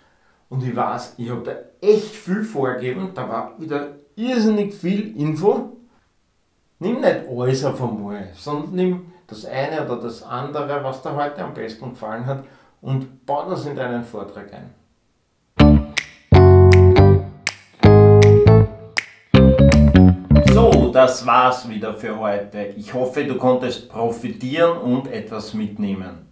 Und 0.49 0.63
ich 0.65 0.75
weiß, 0.75 1.15
ich 1.17 1.31
habe 1.31 1.43
da 1.43 1.87
echt 1.87 2.15
viel 2.15 2.43
vorgegeben. 2.45 3.11
Da 3.15 3.29
war 3.29 3.61
wieder 3.61 3.97
irrsinnig 4.17 4.75
viel 4.75 5.17
Info. 5.17 5.77
Nimm 6.79 7.01
nicht 7.01 7.29
alles 7.29 7.65
auf 7.65 7.83
einmal, 7.83 8.31
sondern 8.35 8.75
nimm 8.75 9.13
das 9.27 9.45
eine 9.45 9.85
oder 9.85 9.97
das 9.97 10.23
andere, 10.23 10.83
was 10.83 11.03
dir 11.03 11.15
heute 11.15 11.43
am 11.45 11.55
besten 11.55 11.91
gefallen 11.91 12.27
hat 12.27 12.45
und 12.81 13.27
bau 13.27 13.49
das 13.49 13.67
in 13.67 13.77
deinen 13.77 14.05
Vortrag 14.05 14.53
ein. 14.53 14.75
Das 20.93 21.25
war's 21.25 21.69
wieder 21.69 21.95
für 21.95 22.19
heute. 22.19 22.75
Ich 22.77 22.95
hoffe, 22.95 23.25
du 23.25 23.37
konntest 23.37 23.89
profitieren 23.89 24.79
und 24.79 25.07
etwas 25.07 25.55
mitnehmen. 25.55 26.27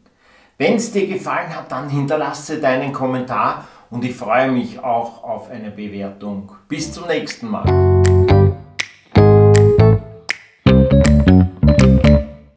Wenn 0.56 0.74
es 0.74 0.90
dir 0.90 1.06
gefallen 1.06 1.54
hat, 1.54 1.70
dann 1.70 1.88
hinterlasse 1.88 2.60
deinen 2.60 2.92
Kommentar 2.92 3.68
und 3.90 4.04
ich 4.04 4.16
freue 4.16 4.50
mich 4.50 4.82
auch 4.82 5.22
auf 5.22 5.50
eine 5.50 5.70
Bewertung. 5.70 6.52
Bis 6.66 6.92
zum 6.92 7.06
nächsten 7.06 7.48
Mal. 7.48 8.07